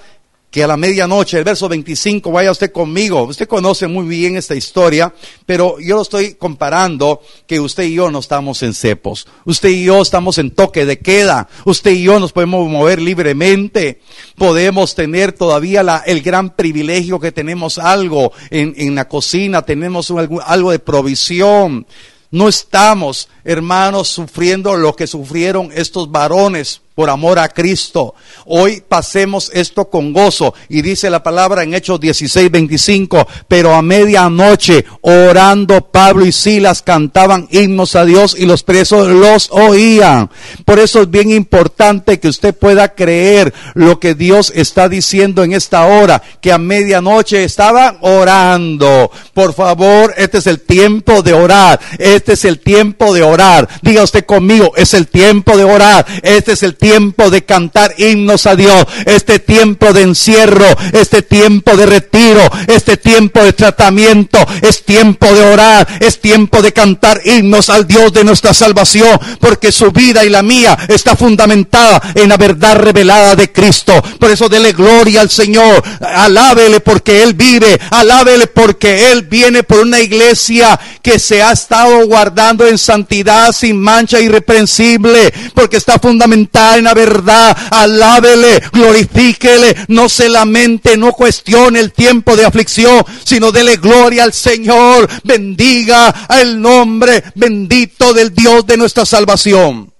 que 0.49 0.63
a 0.63 0.67
la 0.67 0.77
medianoche, 0.77 1.37
el 1.37 1.43
verso 1.43 1.67
25, 1.67 2.31
vaya 2.31 2.51
usted 2.51 2.71
conmigo. 2.71 3.23
Usted 3.23 3.47
conoce 3.47 3.87
muy 3.87 4.07
bien 4.07 4.37
esta 4.37 4.55
historia, 4.55 5.13
pero 5.45 5.77
yo 5.79 5.97
lo 5.97 6.01
estoy 6.01 6.35
comparando 6.35 7.21
que 7.45 7.59
usted 7.59 7.83
y 7.83 7.95
yo 7.95 8.09
no 8.09 8.19
estamos 8.19 8.63
en 8.63 8.73
cepos. 8.73 9.27
Usted 9.43 9.69
y 9.69 9.83
yo 9.83 10.01
estamos 10.01 10.37
en 10.37 10.51
toque 10.51 10.85
de 10.85 10.99
queda. 10.99 11.49
Usted 11.65 11.91
y 11.91 12.03
yo 12.03 12.19
nos 12.19 12.31
podemos 12.31 12.69
mover 12.69 13.01
libremente. 13.01 14.01
Podemos 14.37 14.95
tener 14.95 15.33
todavía 15.33 16.03
el 16.05 16.21
gran 16.21 16.55
privilegio 16.55 17.19
que 17.19 17.33
tenemos 17.33 17.77
algo 17.77 18.31
en, 18.49 18.95
la 18.95 19.07
cocina, 19.07 19.63
tenemos 19.63 20.11
algo 20.11 20.71
de 20.71 20.79
provisión. 20.79 21.85
No 22.31 22.47
estamos, 22.47 23.29
hermanos, 23.43 24.07
sufriendo 24.07 24.75
lo 24.77 24.95
que 24.95 25.07
sufrieron 25.07 25.71
estos 25.73 26.09
varones 26.09 26.81
por 26.97 27.11
amor 27.11 27.37
a 27.37 27.49
Cristo. 27.49 28.15
Hoy 28.47 28.81
pasemos 28.81 29.51
esto 29.53 29.87
con 29.87 30.13
gozo. 30.13 30.55
Y 30.67 30.81
dice 30.81 31.11
la 31.11 31.21
palabra 31.21 31.61
en 31.61 31.75
Hechos 31.75 31.99
16, 31.99 32.49
25, 32.49 33.27
pero 33.47 33.75
a 33.75 33.83
medianoche, 33.83 34.83
orando 35.01 35.91
Pablo 35.91 36.25
y 36.25 36.31
Silas 36.31 36.81
cantaban 36.81 37.47
himnos 37.51 37.95
a 37.95 38.03
Dios 38.03 38.35
y 38.35 38.47
los 38.47 38.63
presos 38.63 39.09
los 39.09 39.49
oían. 39.51 40.31
Por 40.65 40.79
eso 40.79 41.03
es 41.03 41.11
bien 41.11 41.29
importante 41.29 42.19
que 42.19 42.29
usted 42.29 42.55
pueda 42.55 42.95
creer 42.95 43.53
lo 43.75 43.99
que 43.99 44.15
Dios 44.15 44.51
está 44.55 44.89
diciendo 44.89 45.43
en 45.43 45.53
esta 45.53 45.85
hora, 45.85 46.23
que 46.41 46.51
a 46.51 46.57
medianoche 46.57 47.43
estaban 47.43 47.99
orando. 48.01 49.11
Por 49.35 49.53
favor, 49.53 50.15
este 50.17 50.39
es 50.39 50.47
el 50.47 50.61
tiempo 50.61 51.21
de 51.21 51.33
orar. 51.33 51.79
Este 51.99 52.33
es 52.33 52.43
el 52.43 52.57
tiempo 52.57 53.13
de 53.13 53.21
orar. 53.21 53.69
Diga 53.83 54.01
usted 54.01 54.25
conmigo, 54.25 54.73
es 54.75 54.95
el 54.95 55.07
tiempo 55.07 55.55
de 55.55 55.63
orar. 55.63 56.03
Este 56.23 56.53
es 56.53 56.63
el 56.63 56.73
tiempo 56.73 56.86
tiempo 56.87 57.29
de 57.29 57.43
cantar 57.43 57.95
himnos 57.97 58.45
a 58.45 58.55
Dios, 58.55 58.85
este 59.05 59.39
tiempo 59.39 59.91
de 59.91 60.03
encierro, 60.03 60.65
este 60.93 61.21
tiempo 61.21 61.75
de 61.75 61.85
retiro, 61.85 62.41
este 62.67 62.95
tiempo 62.95 63.43
de 63.43 63.51
tratamiento, 63.51 64.39
es 64.61 64.85
tiempo 64.85 65.25
de 65.33 65.43
orar, 65.43 65.85
es 65.99 66.21
tiempo 66.21 66.61
de 66.61 66.71
cantar 66.71 67.19
himnos 67.25 67.69
al 67.69 67.85
Dios 67.87 68.13
de 68.13 68.23
nuestra 68.23 68.53
salvación, 68.53 69.19
porque 69.41 69.73
su 69.73 69.91
vida 69.91 70.23
y 70.23 70.29
la 70.29 70.43
mía 70.43 70.77
está 70.87 71.17
fundamentada 71.17 72.01
en 72.15 72.29
la 72.29 72.37
verdad 72.37 72.77
revelada 72.77 73.35
de 73.35 73.51
Cristo. 73.51 74.01
Por 74.17 74.31
eso 74.31 74.47
dele 74.47 74.71
gloria 74.71 75.19
al 75.19 75.29
Señor, 75.29 75.83
alábele 75.99 76.79
porque 76.79 77.21
Él 77.21 77.33
vive, 77.33 77.77
alábele 77.91 78.47
porque 78.47 79.11
Él 79.11 79.23
viene 79.23 79.63
por 79.63 79.79
una 79.79 79.99
iglesia 79.99 80.79
que 81.01 81.19
se 81.19 81.41
ha 81.43 81.51
estado 81.51 82.07
guardando 82.07 82.65
en 82.65 82.77
santidad 82.77 83.51
sin 83.51 83.77
mancha 83.77 84.21
irreprensible, 84.21 85.33
porque 85.53 85.75
está 85.75 85.99
fundamentada 85.99 86.76
en 86.77 86.85
la 86.85 86.93
verdad, 86.93 87.55
alábele, 87.71 88.61
glorifíquele, 88.71 89.75
no 89.89 90.09
se 90.09 90.29
lamente, 90.29 90.97
no 90.97 91.11
cuestione 91.11 91.79
el 91.79 91.91
tiempo 91.91 92.35
de 92.35 92.45
aflicción, 92.45 93.03
sino 93.23 93.51
dele 93.51 93.77
gloria 93.77 94.23
al 94.23 94.33
Señor, 94.33 95.09
bendiga 95.23 96.13
el 96.41 96.61
nombre 96.61 97.23
bendito 97.35 98.13
del 98.13 98.33
Dios 98.33 98.65
de 98.65 98.77
nuestra 98.77 99.05
salvación. 99.05 99.91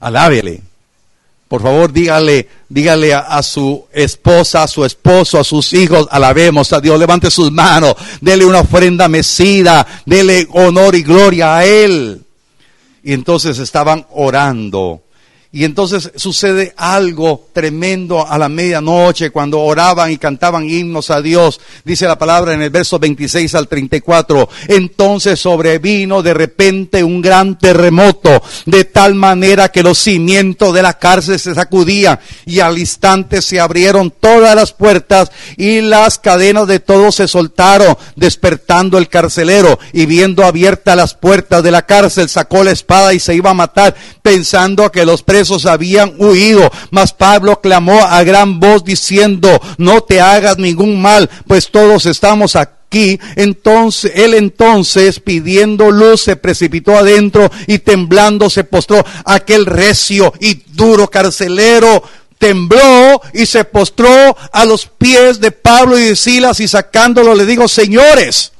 Alábele. 0.00 0.62
Por 1.48 1.62
favor, 1.62 1.90
dígale, 1.90 2.46
dígale 2.68 3.14
a, 3.14 3.42
su 3.42 3.86
esposa, 3.92 4.64
a 4.64 4.68
su 4.68 4.84
esposo, 4.84 5.40
a 5.40 5.44
sus 5.44 5.72
hijos, 5.72 6.06
alabemos 6.10 6.74
a 6.74 6.80
Dios, 6.80 7.00
levante 7.00 7.30
sus 7.30 7.50
manos, 7.50 7.94
dele 8.20 8.44
una 8.44 8.60
ofrenda 8.60 9.08
mecida, 9.08 9.86
dele 10.04 10.46
honor 10.52 10.94
y 10.94 11.02
gloria 11.02 11.56
a 11.56 11.64
Él. 11.64 12.22
Y 13.02 13.14
entonces 13.14 13.58
estaban 13.58 14.06
orando 14.10 15.00
y 15.50 15.64
entonces 15.64 16.12
sucede 16.16 16.74
algo 16.76 17.48
tremendo 17.54 18.26
a 18.26 18.36
la 18.36 18.50
medianoche 18.50 19.30
cuando 19.30 19.60
oraban 19.60 20.10
y 20.10 20.18
cantaban 20.18 20.68
himnos 20.68 21.10
a 21.10 21.22
Dios. 21.22 21.58
Dice 21.86 22.06
la 22.06 22.18
palabra 22.18 22.52
en 22.52 22.60
el 22.60 22.68
verso 22.68 22.98
26 22.98 23.54
al 23.54 23.66
34. 23.66 24.46
Entonces 24.68 25.40
sobrevino 25.40 26.20
de 26.22 26.34
repente 26.34 27.02
un 27.02 27.22
gran 27.22 27.58
terremoto, 27.58 28.42
de 28.66 28.84
tal 28.84 29.14
manera 29.14 29.70
que 29.70 29.82
los 29.82 29.96
cimientos 29.96 30.74
de 30.74 30.82
la 30.82 30.98
cárcel 30.98 31.38
se 31.38 31.54
sacudían 31.54 32.20
y 32.44 32.60
al 32.60 32.78
instante 32.78 33.40
se 33.40 33.58
abrieron 33.58 34.10
todas 34.10 34.54
las 34.54 34.74
puertas 34.74 35.32
y 35.56 35.80
las 35.80 36.18
cadenas 36.18 36.66
de 36.66 36.80
todos 36.80 37.14
se 37.14 37.26
soltaron, 37.26 37.96
despertando 38.16 38.98
el 38.98 39.08
carcelero 39.08 39.78
y 39.94 40.04
viendo 40.04 40.44
abiertas 40.44 40.94
las 40.94 41.14
puertas 41.14 41.62
de 41.62 41.70
la 41.70 41.86
cárcel 41.86 42.28
sacó 42.28 42.62
la 42.64 42.72
espada 42.72 43.14
y 43.14 43.18
se 43.18 43.34
iba 43.34 43.48
a 43.48 43.54
matar 43.54 43.96
pensando 44.20 44.92
que 44.92 45.06
los 45.06 45.22
presos 45.22 45.37
habían 45.66 46.14
huido. 46.18 46.70
Mas 46.90 47.12
Pablo 47.12 47.60
clamó 47.60 48.00
a 48.04 48.22
gran 48.24 48.60
voz 48.60 48.84
diciendo, 48.84 49.60
no 49.76 50.00
te 50.02 50.20
hagas 50.20 50.58
ningún 50.58 51.00
mal, 51.00 51.28
pues 51.46 51.70
todos 51.70 52.06
estamos 52.06 52.56
aquí. 52.56 53.20
Entonces, 53.36 54.12
él 54.14 54.34
entonces, 54.34 55.20
pidiendo 55.20 55.90
luz, 55.90 56.22
se 56.22 56.36
precipitó 56.36 56.96
adentro 56.96 57.50
y 57.66 57.78
temblando 57.78 58.48
se 58.48 58.64
postró 58.64 59.04
aquel 59.24 59.66
recio 59.66 60.32
y 60.40 60.62
duro 60.74 61.10
carcelero 61.10 62.02
tembló 62.38 63.20
y 63.34 63.46
se 63.46 63.64
postró 63.64 64.36
a 64.52 64.64
los 64.64 64.86
pies 64.86 65.40
de 65.40 65.50
Pablo 65.50 65.98
y 65.98 66.04
de 66.04 66.16
Silas 66.16 66.60
y 66.60 66.68
sacándolo 66.68 67.34
le 67.34 67.44
digo, 67.44 67.68
señores, 67.68 68.52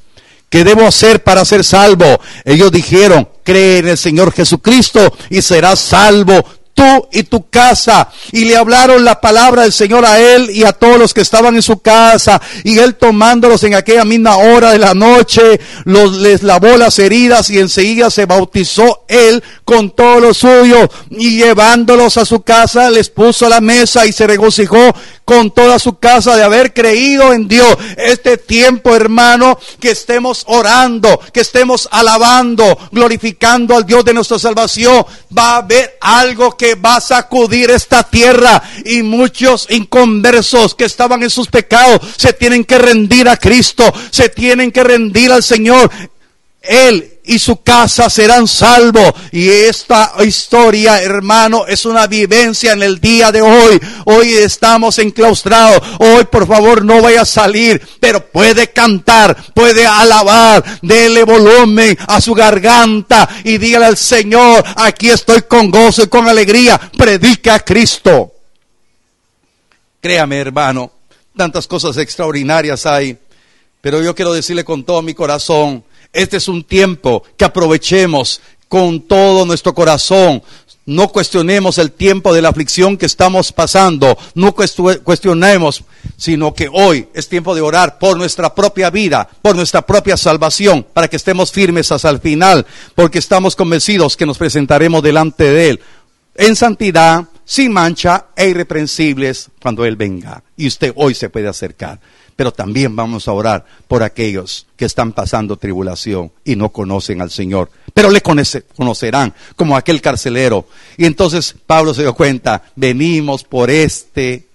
¿qué 0.50 0.64
debo 0.64 0.86
hacer 0.86 1.22
para 1.22 1.44
ser 1.44 1.64
salvo? 1.64 2.20
Ellos 2.44 2.72
dijeron, 2.72 3.28
cree 3.44 3.78
en 3.78 3.88
el 3.88 3.98
Señor 3.98 4.32
Jesucristo 4.32 5.00
y 5.30 5.42
serás 5.42 5.78
salvo 5.78 6.44
tú 6.78 7.08
y 7.10 7.24
tu 7.24 7.50
casa. 7.50 8.08
Y 8.30 8.44
le 8.44 8.56
hablaron 8.56 9.04
la 9.04 9.20
palabra 9.20 9.62
del 9.62 9.72
Señor 9.72 10.06
a 10.06 10.20
él 10.20 10.48
y 10.50 10.62
a 10.62 10.72
todos 10.72 10.96
los 10.96 11.12
que 11.12 11.22
estaban 11.22 11.56
en 11.56 11.62
su 11.62 11.80
casa. 11.80 12.40
Y 12.62 12.78
él 12.78 12.94
tomándolos 12.94 13.64
en 13.64 13.74
aquella 13.74 14.04
misma 14.04 14.36
hora 14.36 14.70
de 14.70 14.78
la 14.78 14.94
noche, 14.94 15.58
los, 15.84 16.18
les 16.18 16.44
lavó 16.44 16.76
las 16.76 17.00
heridas 17.00 17.50
y 17.50 17.58
enseguida 17.58 18.10
se 18.10 18.26
bautizó 18.26 19.04
él 19.08 19.42
con 19.64 19.90
todo 19.90 20.20
lo 20.20 20.32
suyo. 20.32 20.88
Y 21.10 21.38
llevándolos 21.38 22.16
a 22.16 22.24
su 22.24 22.42
casa, 22.42 22.90
les 22.90 23.10
puso 23.10 23.48
la 23.48 23.60
mesa 23.60 24.06
y 24.06 24.12
se 24.12 24.28
regocijó 24.28 24.94
con 25.24 25.50
toda 25.50 25.78
su 25.78 25.98
casa 25.98 26.36
de 26.36 26.42
haber 26.42 26.72
creído 26.72 27.32
en 27.32 27.48
Dios. 27.48 27.76
Este 27.96 28.38
tiempo, 28.38 28.94
hermano, 28.94 29.58
que 29.78 29.90
estemos 29.90 30.44
orando, 30.46 31.20
que 31.32 31.40
estemos 31.40 31.88
alabando, 31.90 32.78
glorificando 32.92 33.76
al 33.76 33.84
Dios 33.84 34.04
de 34.04 34.14
nuestra 34.14 34.38
salvación, 34.38 35.04
va 35.36 35.54
a 35.54 35.56
haber 35.58 35.98
algo 36.00 36.56
que 36.56 36.67
va 36.74 36.96
a 36.96 37.00
sacudir 37.00 37.70
esta 37.70 38.02
tierra 38.02 38.62
y 38.85 39.02
muchos 39.02 39.66
inconversos 39.70 40.74
que 40.74 40.85
estaban 40.85 41.22
en 41.22 41.31
sus 41.31 41.48
pecados 41.48 42.00
se 42.16 42.33
tienen 42.33 42.64
que 42.64 42.78
rendir 42.78 43.28
a 43.28 43.37
Cristo, 43.37 43.92
se 44.11 44.28
tienen 44.28 44.72
que 44.72 44.85
rendir 44.85 45.33
al 45.33 45.42
Señor. 45.42 45.90
Él 46.62 47.17
y 47.28 47.38
su 47.38 47.62
casa 47.62 48.10
serán 48.10 48.48
salvos. 48.48 49.12
Y 49.30 49.48
esta 49.48 50.14
historia, 50.24 51.00
hermano, 51.00 51.66
es 51.66 51.84
una 51.84 52.06
vivencia 52.06 52.72
en 52.72 52.82
el 52.82 53.00
día 53.00 53.30
de 53.30 53.42
hoy. 53.42 53.78
Hoy 54.06 54.34
estamos 54.34 54.98
enclaustrados. 54.98 55.80
Hoy, 56.00 56.24
por 56.24 56.48
favor, 56.48 56.84
no 56.84 57.02
vaya 57.02 57.22
a 57.22 57.26
salir, 57.26 57.86
pero 58.00 58.26
puede 58.26 58.72
cantar, 58.72 59.36
puede 59.54 59.86
alabar. 59.86 60.64
Dele 60.82 61.22
volumen 61.24 61.96
a 62.08 62.20
su 62.20 62.34
garganta 62.34 63.28
y 63.44 63.58
dígale 63.58 63.84
al 63.84 63.96
Señor, 63.96 64.64
aquí 64.76 65.10
estoy 65.10 65.42
con 65.42 65.70
gozo 65.70 66.04
y 66.04 66.08
con 66.08 66.28
alegría. 66.28 66.80
Predica 66.96 67.56
a 67.56 67.60
Cristo. 67.60 68.32
Créame, 70.00 70.38
hermano, 70.38 70.90
tantas 71.36 71.66
cosas 71.66 71.98
extraordinarias 71.98 72.86
hay. 72.86 73.18
Pero 73.82 74.02
yo 74.02 74.14
quiero 74.14 74.32
decirle 74.32 74.64
con 74.64 74.82
todo 74.84 75.02
mi 75.02 75.14
corazón, 75.14 75.84
este 76.12 76.38
es 76.38 76.48
un 76.48 76.64
tiempo 76.64 77.22
que 77.36 77.44
aprovechemos 77.44 78.40
con 78.68 79.00
todo 79.00 79.44
nuestro 79.44 79.74
corazón. 79.74 80.42
No 80.86 81.08
cuestionemos 81.08 81.76
el 81.76 81.92
tiempo 81.92 82.32
de 82.32 82.40
la 82.40 82.48
aflicción 82.48 82.96
que 82.96 83.06
estamos 83.06 83.52
pasando. 83.52 84.16
No 84.34 84.54
cuestionemos, 84.54 85.84
sino 86.16 86.54
que 86.54 86.68
hoy 86.72 87.08
es 87.12 87.28
tiempo 87.28 87.54
de 87.54 87.60
orar 87.60 87.98
por 87.98 88.16
nuestra 88.16 88.54
propia 88.54 88.88
vida, 88.88 89.28
por 89.42 89.54
nuestra 89.54 89.82
propia 89.82 90.16
salvación, 90.16 90.86
para 90.94 91.08
que 91.08 91.16
estemos 91.16 91.52
firmes 91.52 91.92
hasta 91.92 92.08
el 92.08 92.20
final, 92.20 92.64
porque 92.94 93.18
estamos 93.18 93.54
convencidos 93.54 94.16
que 94.16 94.24
nos 94.24 94.38
presentaremos 94.38 95.02
delante 95.02 95.44
de 95.44 95.70
Él 95.70 95.80
en 96.38 96.54
santidad, 96.56 97.24
sin 97.44 97.72
mancha 97.72 98.26
e 98.36 98.48
irreprensibles 98.48 99.50
cuando 99.60 99.84
Él 99.84 99.96
venga. 99.96 100.42
Y 100.56 100.68
usted 100.68 100.92
hoy 100.96 101.14
se 101.14 101.28
puede 101.28 101.48
acercar 101.48 102.00
pero 102.38 102.53
también 102.53 102.94
vamos 102.94 103.27
a 103.27 103.33
orar 103.33 103.66
por 103.88 104.05
aquellos 104.05 104.68
que 104.77 104.85
están 104.85 105.12
pasando 105.12 105.57
tribulación 105.57 106.31
y 106.44 106.55
no 106.55 106.68
conocen 106.68 107.20
al 107.20 107.33
Señor, 107.33 107.68
pero 107.92 108.12
le 108.12 108.20
conocerán 108.20 109.35
como 109.57 109.77
aquel 109.77 110.01
carcelero. 110.01 110.68
Y 110.96 111.07
entonces 111.07 111.57
Pablo 111.66 111.92
se 111.94 112.03
dio 112.03 112.14
cuenta, 112.14 112.62
venimos 112.77 113.42
por 113.42 113.70
este 113.70 114.46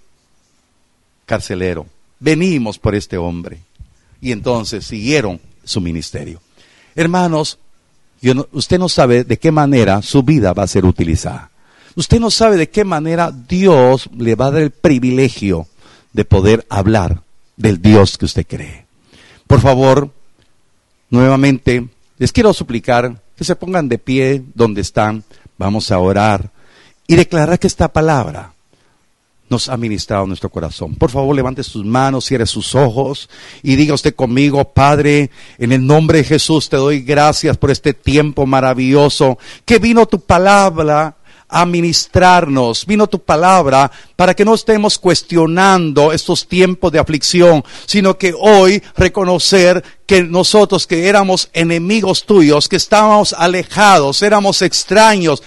carcelero, 1.26 1.86
venimos 2.20 2.78
por 2.78 2.94
este 2.94 3.18
hombre. 3.18 3.58
Y 4.18 4.32
entonces 4.32 4.86
siguieron 4.86 5.38
su 5.62 5.82
ministerio. 5.82 6.40
Hermanos, 6.94 7.58
usted 8.52 8.78
no 8.78 8.88
sabe 8.88 9.24
de 9.24 9.38
qué 9.38 9.52
manera 9.52 10.00
su 10.00 10.22
vida 10.22 10.54
va 10.54 10.62
a 10.62 10.68
ser 10.68 10.86
utilizada. 10.86 11.50
Usted 11.96 12.18
no 12.18 12.30
sabe 12.30 12.56
de 12.56 12.70
qué 12.70 12.86
manera 12.86 13.30
Dios 13.30 14.08
le 14.16 14.36
va 14.36 14.46
a 14.46 14.52
dar 14.52 14.62
el 14.62 14.70
privilegio 14.70 15.66
de 16.14 16.24
poder 16.24 16.64
hablar 16.70 17.20
del 17.56 17.80
Dios 17.80 18.18
que 18.18 18.24
usted 18.24 18.46
cree. 18.46 18.86
Por 19.46 19.60
favor, 19.60 20.10
nuevamente, 21.10 21.88
les 22.18 22.32
quiero 22.32 22.52
suplicar 22.52 23.22
que 23.36 23.44
se 23.44 23.56
pongan 23.56 23.88
de 23.88 23.98
pie 23.98 24.42
donde 24.54 24.80
están. 24.80 25.24
Vamos 25.58 25.90
a 25.90 25.98
orar 25.98 26.50
y 27.06 27.16
declarar 27.16 27.58
que 27.58 27.66
esta 27.66 27.92
palabra 27.92 28.52
nos 29.48 29.68
ha 29.68 29.76
ministrado 29.76 30.26
nuestro 30.26 30.48
corazón. 30.48 30.94
Por 30.94 31.10
favor, 31.10 31.34
levante 31.36 31.62
sus 31.62 31.84
manos, 31.84 32.24
cierre 32.24 32.46
sus 32.46 32.74
ojos 32.74 33.28
y 33.62 33.76
diga 33.76 33.94
usted 33.94 34.14
conmigo, 34.14 34.64
Padre, 34.64 35.30
en 35.58 35.72
el 35.72 35.86
nombre 35.86 36.18
de 36.18 36.24
Jesús 36.24 36.68
te 36.68 36.76
doy 36.76 37.02
gracias 37.02 37.56
por 37.56 37.70
este 37.70 37.94
tiempo 37.94 38.46
maravilloso 38.46 39.38
que 39.64 39.78
vino 39.78 40.06
tu 40.06 40.20
palabra 40.20 41.16
a 41.48 41.66
ministrarnos, 41.66 42.86
vino 42.86 43.06
tu 43.06 43.20
palabra 43.20 43.90
para 44.16 44.34
que 44.34 44.44
no 44.44 44.54
estemos 44.54 44.98
cuestionando 44.98 46.12
estos 46.12 46.48
tiempos 46.48 46.92
de 46.92 46.98
aflicción, 46.98 47.64
sino 47.86 48.18
que 48.18 48.34
hoy 48.38 48.82
reconocer 48.96 49.84
que 50.06 50.22
nosotros 50.22 50.86
que 50.86 51.08
éramos 51.08 51.48
enemigos 51.52 52.24
tuyos, 52.24 52.68
que 52.68 52.76
estábamos 52.76 53.32
alejados, 53.32 54.22
éramos 54.22 54.62
extraños, 54.62 55.42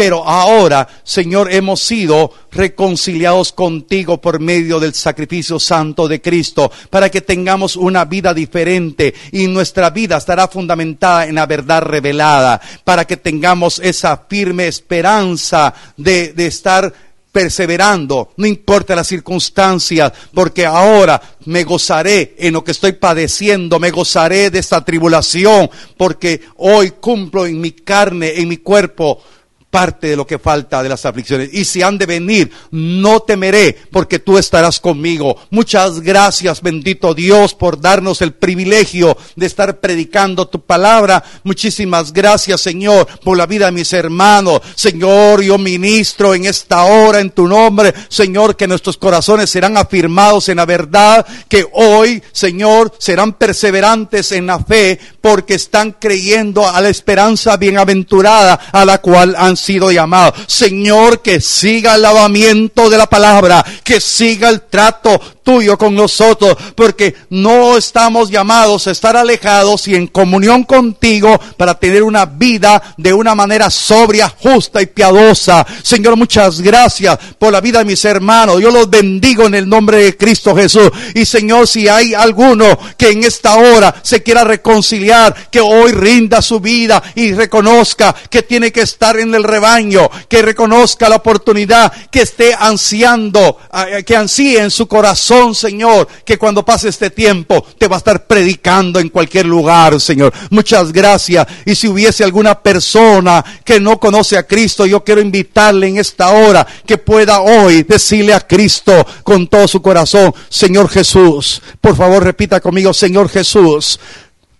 pero 0.00 0.26
ahora, 0.26 0.88
Señor, 1.04 1.52
hemos 1.52 1.82
sido 1.82 2.32
reconciliados 2.52 3.52
contigo 3.52 4.18
por 4.18 4.40
medio 4.40 4.80
del 4.80 4.94
sacrificio 4.94 5.58
santo 5.60 6.08
de 6.08 6.22
Cristo, 6.22 6.72
para 6.88 7.10
que 7.10 7.20
tengamos 7.20 7.76
una 7.76 8.06
vida 8.06 8.32
diferente 8.32 9.12
y 9.30 9.46
nuestra 9.46 9.90
vida 9.90 10.16
estará 10.16 10.48
fundamentada 10.48 11.26
en 11.26 11.34
la 11.34 11.44
verdad 11.44 11.82
revelada, 11.82 12.58
para 12.82 13.04
que 13.04 13.18
tengamos 13.18 13.78
esa 13.78 14.16
firme 14.26 14.68
esperanza 14.68 15.74
de, 15.98 16.32
estar 16.34 16.90
perseverando, 17.30 18.32
no 18.38 18.46
importa 18.46 18.96
las 18.96 19.06
circunstancias, 19.06 20.12
porque 20.32 20.64
ahora 20.64 21.20
me 21.44 21.62
gozaré 21.64 22.36
en 22.38 22.54
lo 22.54 22.64
que 22.64 22.70
estoy 22.70 22.92
padeciendo, 22.92 23.78
me 23.78 23.90
gozaré 23.90 24.48
de 24.48 24.60
esta 24.60 24.82
tribulación, 24.82 25.68
porque 25.98 26.40
hoy 26.56 26.92
cumplo 26.92 27.44
en 27.44 27.60
mi 27.60 27.72
carne, 27.72 28.40
en 28.40 28.48
mi 28.48 28.56
cuerpo, 28.56 29.22
parte 29.70 30.08
de 30.08 30.16
lo 30.16 30.26
que 30.26 30.38
falta 30.38 30.82
de 30.82 30.88
las 30.88 31.06
aflicciones. 31.06 31.50
Y 31.52 31.64
si 31.64 31.80
han 31.82 31.96
de 31.96 32.06
venir, 32.06 32.50
no 32.72 33.20
temeré, 33.20 33.76
porque 33.90 34.18
tú 34.18 34.36
estarás 34.36 34.80
conmigo. 34.80 35.36
Muchas 35.50 36.00
gracias, 36.00 36.60
bendito 36.60 37.14
Dios, 37.14 37.54
por 37.54 37.80
darnos 37.80 38.20
el 38.20 38.32
privilegio 38.32 39.16
de 39.36 39.46
estar 39.46 39.78
predicando 39.80 40.48
tu 40.48 40.60
palabra. 40.60 41.22
Muchísimas 41.44 42.12
gracias, 42.12 42.60
Señor, 42.60 43.06
por 43.24 43.36
la 43.36 43.46
vida 43.46 43.66
de 43.66 43.72
mis 43.72 43.92
hermanos. 43.92 44.60
Señor, 44.74 45.42
yo 45.42 45.56
ministro 45.56 46.34
en 46.34 46.46
esta 46.46 46.84
hora 46.84 47.20
en 47.20 47.30
tu 47.30 47.46
nombre. 47.46 47.94
Señor, 48.08 48.56
que 48.56 48.66
nuestros 48.66 48.96
corazones 48.96 49.50
serán 49.50 49.76
afirmados 49.76 50.48
en 50.48 50.56
la 50.56 50.66
verdad, 50.66 51.24
que 51.48 51.64
hoy, 51.72 52.22
Señor, 52.32 52.92
serán 52.98 53.34
perseverantes 53.34 54.32
en 54.32 54.46
la 54.46 54.58
fe, 54.58 54.98
porque 55.20 55.54
están 55.54 55.92
creyendo 55.92 56.68
a 56.68 56.80
la 56.80 56.88
esperanza 56.88 57.56
bienaventurada 57.56 58.58
a 58.72 58.84
la 58.84 58.98
cual 58.98 59.36
han 59.38 59.56
sido 59.60 59.90
llamados. 59.90 60.34
Señor, 60.46 61.22
que 61.22 61.40
siga 61.40 61.94
el 61.94 62.02
lavamiento 62.02 62.90
de 62.90 62.98
la 62.98 63.06
palabra, 63.08 63.64
que 63.84 64.00
siga 64.00 64.48
el 64.48 64.62
trato 64.62 65.20
con 65.50 65.96
nosotros, 65.96 66.56
porque 66.76 67.14
no 67.28 67.76
estamos 67.76 68.30
llamados 68.30 68.86
a 68.86 68.92
estar 68.92 69.16
alejados 69.16 69.88
y 69.88 69.96
en 69.96 70.06
comunión 70.06 70.62
contigo 70.62 71.40
para 71.56 71.74
tener 71.74 72.04
una 72.04 72.24
vida 72.24 72.94
de 72.96 73.12
una 73.12 73.34
manera 73.34 73.68
sobria, 73.68 74.28
justa 74.28 74.80
y 74.80 74.86
piadosa. 74.86 75.66
Señor, 75.82 76.16
muchas 76.16 76.60
gracias 76.60 77.18
por 77.36 77.52
la 77.52 77.60
vida 77.60 77.80
de 77.80 77.84
mis 77.84 78.04
hermanos. 78.04 78.60
Yo 78.60 78.70
los 78.70 78.88
bendigo 78.88 79.46
en 79.46 79.56
el 79.56 79.68
nombre 79.68 80.04
de 80.04 80.16
Cristo 80.16 80.54
Jesús. 80.54 80.88
Y 81.14 81.24
Señor, 81.24 81.66
si 81.66 81.88
hay 81.88 82.14
alguno 82.14 82.78
que 82.96 83.10
en 83.10 83.24
esta 83.24 83.56
hora 83.56 83.92
se 84.02 84.22
quiera 84.22 84.44
reconciliar, 84.44 85.34
que 85.50 85.60
hoy 85.60 85.90
rinda 85.90 86.42
su 86.42 86.60
vida 86.60 87.02
y 87.16 87.32
reconozca 87.32 88.14
que 88.30 88.44
tiene 88.44 88.70
que 88.70 88.82
estar 88.82 89.18
en 89.18 89.34
el 89.34 89.42
rebaño, 89.42 90.08
que 90.28 90.42
reconozca 90.42 91.08
la 91.08 91.16
oportunidad, 91.16 91.92
que 92.10 92.22
esté 92.22 92.54
ansiando, 92.56 93.58
eh, 93.72 94.04
que 94.04 94.14
ansíe 94.14 94.60
en 94.60 94.70
su 94.70 94.86
corazón, 94.86 95.39
Señor, 95.54 96.06
que 96.24 96.38
cuando 96.38 96.64
pase 96.64 96.88
este 96.88 97.10
tiempo 97.10 97.64
te 97.78 97.88
va 97.88 97.96
a 97.96 97.98
estar 97.98 98.26
predicando 98.26 99.00
en 99.00 99.08
cualquier 99.08 99.46
lugar, 99.46 100.00
Señor. 100.00 100.32
Muchas 100.50 100.92
gracias. 100.92 101.46
Y 101.64 101.74
si 101.74 101.88
hubiese 101.88 102.22
alguna 102.22 102.60
persona 102.60 103.44
que 103.64 103.80
no 103.80 103.98
conoce 103.98 104.36
a 104.36 104.46
Cristo, 104.46 104.86
yo 104.86 105.02
quiero 105.02 105.20
invitarle 105.20 105.88
en 105.88 105.98
esta 105.98 106.30
hora 106.30 106.66
que 106.86 106.98
pueda 106.98 107.40
hoy 107.40 107.82
decirle 107.84 108.34
a 108.34 108.46
Cristo 108.46 109.06
con 109.22 109.48
todo 109.48 109.66
su 109.66 109.80
corazón, 109.80 110.34
Señor 110.48 110.88
Jesús, 110.88 111.62
por 111.80 111.96
favor 111.96 112.22
repita 112.22 112.60
conmigo, 112.60 112.92
Señor 112.92 113.28
Jesús, 113.28 113.98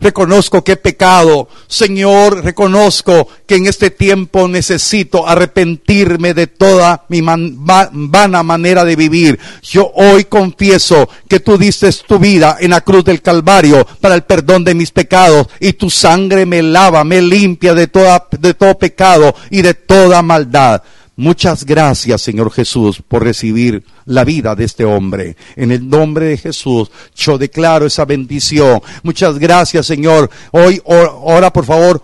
Reconozco 0.01 0.65
que 0.65 0.73
he 0.73 0.77
pecado. 0.77 1.49
Señor, 1.69 2.43
reconozco 2.43 3.29
que 3.47 3.57
en 3.57 3.67
este 3.67 3.91
tiempo 3.91 4.49
necesito 4.49 5.29
arrepentirme 5.29 6.33
de 6.33 6.47
toda 6.47 7.05
mi 7.09 7.21
vana 7.21 8.43
manera 8.43 8.85
de 8.85 8.97
vivir. 8.97 9.39
Yo 9.63 9.93
hoy 9.95 10.25
confieso 10.25 11.09
que 11.29 11.41
tú 11.41 11.59
diste 11.59 11.91
tu 12.07 12.19
vida 12.19 12.57
en 12.61 12.71
la 12.71 12.81
cruz 12.81 13.05
del 13.05 13.21
Calvario 13.21 13.87
para 14.01 14.15
el 14.15 14.23
perdón 14.23 14.65
de 14.65 14.75
mis 14.75 14.91
pecados 14.91 15.49
y 15.61 15.75
tu 15.75 15.91
sangre 15.91 16.47
me 16.47 16.63
lava, 16.63 17.05
me 17.05 17.21
limpia 17.21 17.75
de, 17.75 17.87
toda, 17.87 18.27
de 18.31 18.55
todo 18.55 18.79
pecado 18.79 19.35
y 19.51 19.61
de 19.61 19.75
toda 19.75 20.23
maldad. 20.23 20.83
Muchas 21.21 21.67
gracias, 21.67 22.23
Señor 22.23 22.51
Jesús, 22.51 23.03
por 23.07 23.23
recibir 23.23 23.85
la 24.07 24.25
vida 24.25 24.55
de 24.55 24.65
este 24.65 24.87
hombre. 24.87 25.37
En 25.55 25.71
el 25.71 25.87
nombre 25.87 26.25
de 26.25 26.39
Jesús, 26.39 26.91
yo 27.15 27.37
declaro 27.37 27.85
esa 27.85 28.07
bendición. 28.07 28.81
Muchas 29.03 29.39
gracias, 29.39 29.85
Señor. 29.85 30.31
Hoy, 30.51 30.81
ora 30.83 31.53
por 31.53 31.67
favor, 31.67 32.03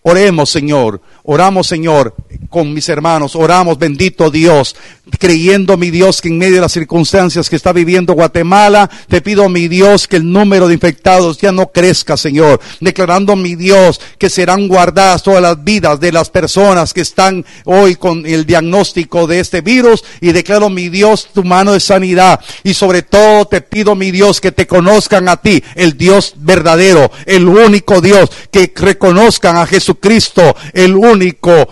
oremos, 0.00 0.48
Señor. 0.48 1.02
Oramos, 1.24 1.66
Señor, 1.66 2.14
con 2.48 2.72
mis 2.72 2.88
hermanos. 2.88 3.34
Oramos, 3.34 3.78
bendito 3.78 4.30
Dios, 4.30 4.76
creyendo, 5.18 5.76
mi 5.76 5.90
Dios, 5.90 6.20
que 6.20 6.28
en 6.28 6.38
medio 6.38 6.56
de 6.56 6.60
las 6.60 6.72
circunstancias 6.72 7.48
que 7.48 7.56
está 7.56 7.72
viviendo 7.72 8.14
Guatemala, 8.14 8.90
te 9.08 9.20
pido, 9.20 9.48
mi 9.48 9.68
Dios, 9.68 10.06
que 10.06 10.16
el 10.16 10.30
número 10.30 10.68
de 10.68 10.74
infectados 10.74 11.38
ya 11.38 11.52
no 11.52 11.68
crezca, 11.68 12.16
Señor. 12.16 12.60
Declarando, 12.80 13.36
mi 13.36 13.54
Dios, 13.54 14.00
que 14.18 14.30
serán 14.30 14.68
guardadas 14.68 15.22
todas 15.22 15.42
las 15.42 15.62
vidas 15.62 16.00
de 16.00 16.12
las 16.12 16.30
personas 16.30 16.92
que 16.92 17.00
están 17.00 17.44
hoy 17.64 17.96
con 17.96 18.26
el 18.26 18.46
diagnóstico 18.46 19.26
de 19.26 19.40
este 19.40 19.60
virus. 19.60 20.04
Y 20.20 20.32
declaro, 20.32 20.68
mi 20.68 20.88
Dios, 20.88 21.28
tu 21.32 21.44
mano 21.44 21.72
de 21.72 21.80
sanidad. 21.80 22.40
Y 22.62 22.74
sobre 22.74 23.02
todo 23.02 23.46
te 23.46 23.60
pido, 23.60 23.94
mi 23.94 24.10
Dios, 24.10 24.40
que 24.40 24.52
te 24.52 24.66
conozcan 24.66 25.28
a 25.28 25.36
ti, 25.36 25.62
el 25.74 25.96
Dios 25.96 26.34
verdadero, 26.36 27.10
el 27.26 27.48
único 27.48 28.00
Dios, 28.00 28.30
que 28.50 28.72
reconozcan 28.74 29.56
a 29.56 29.66
Jesucristo, 29.66 30.56
el 30.72 30.94
único 30.94 31.16
único 31.16 31.68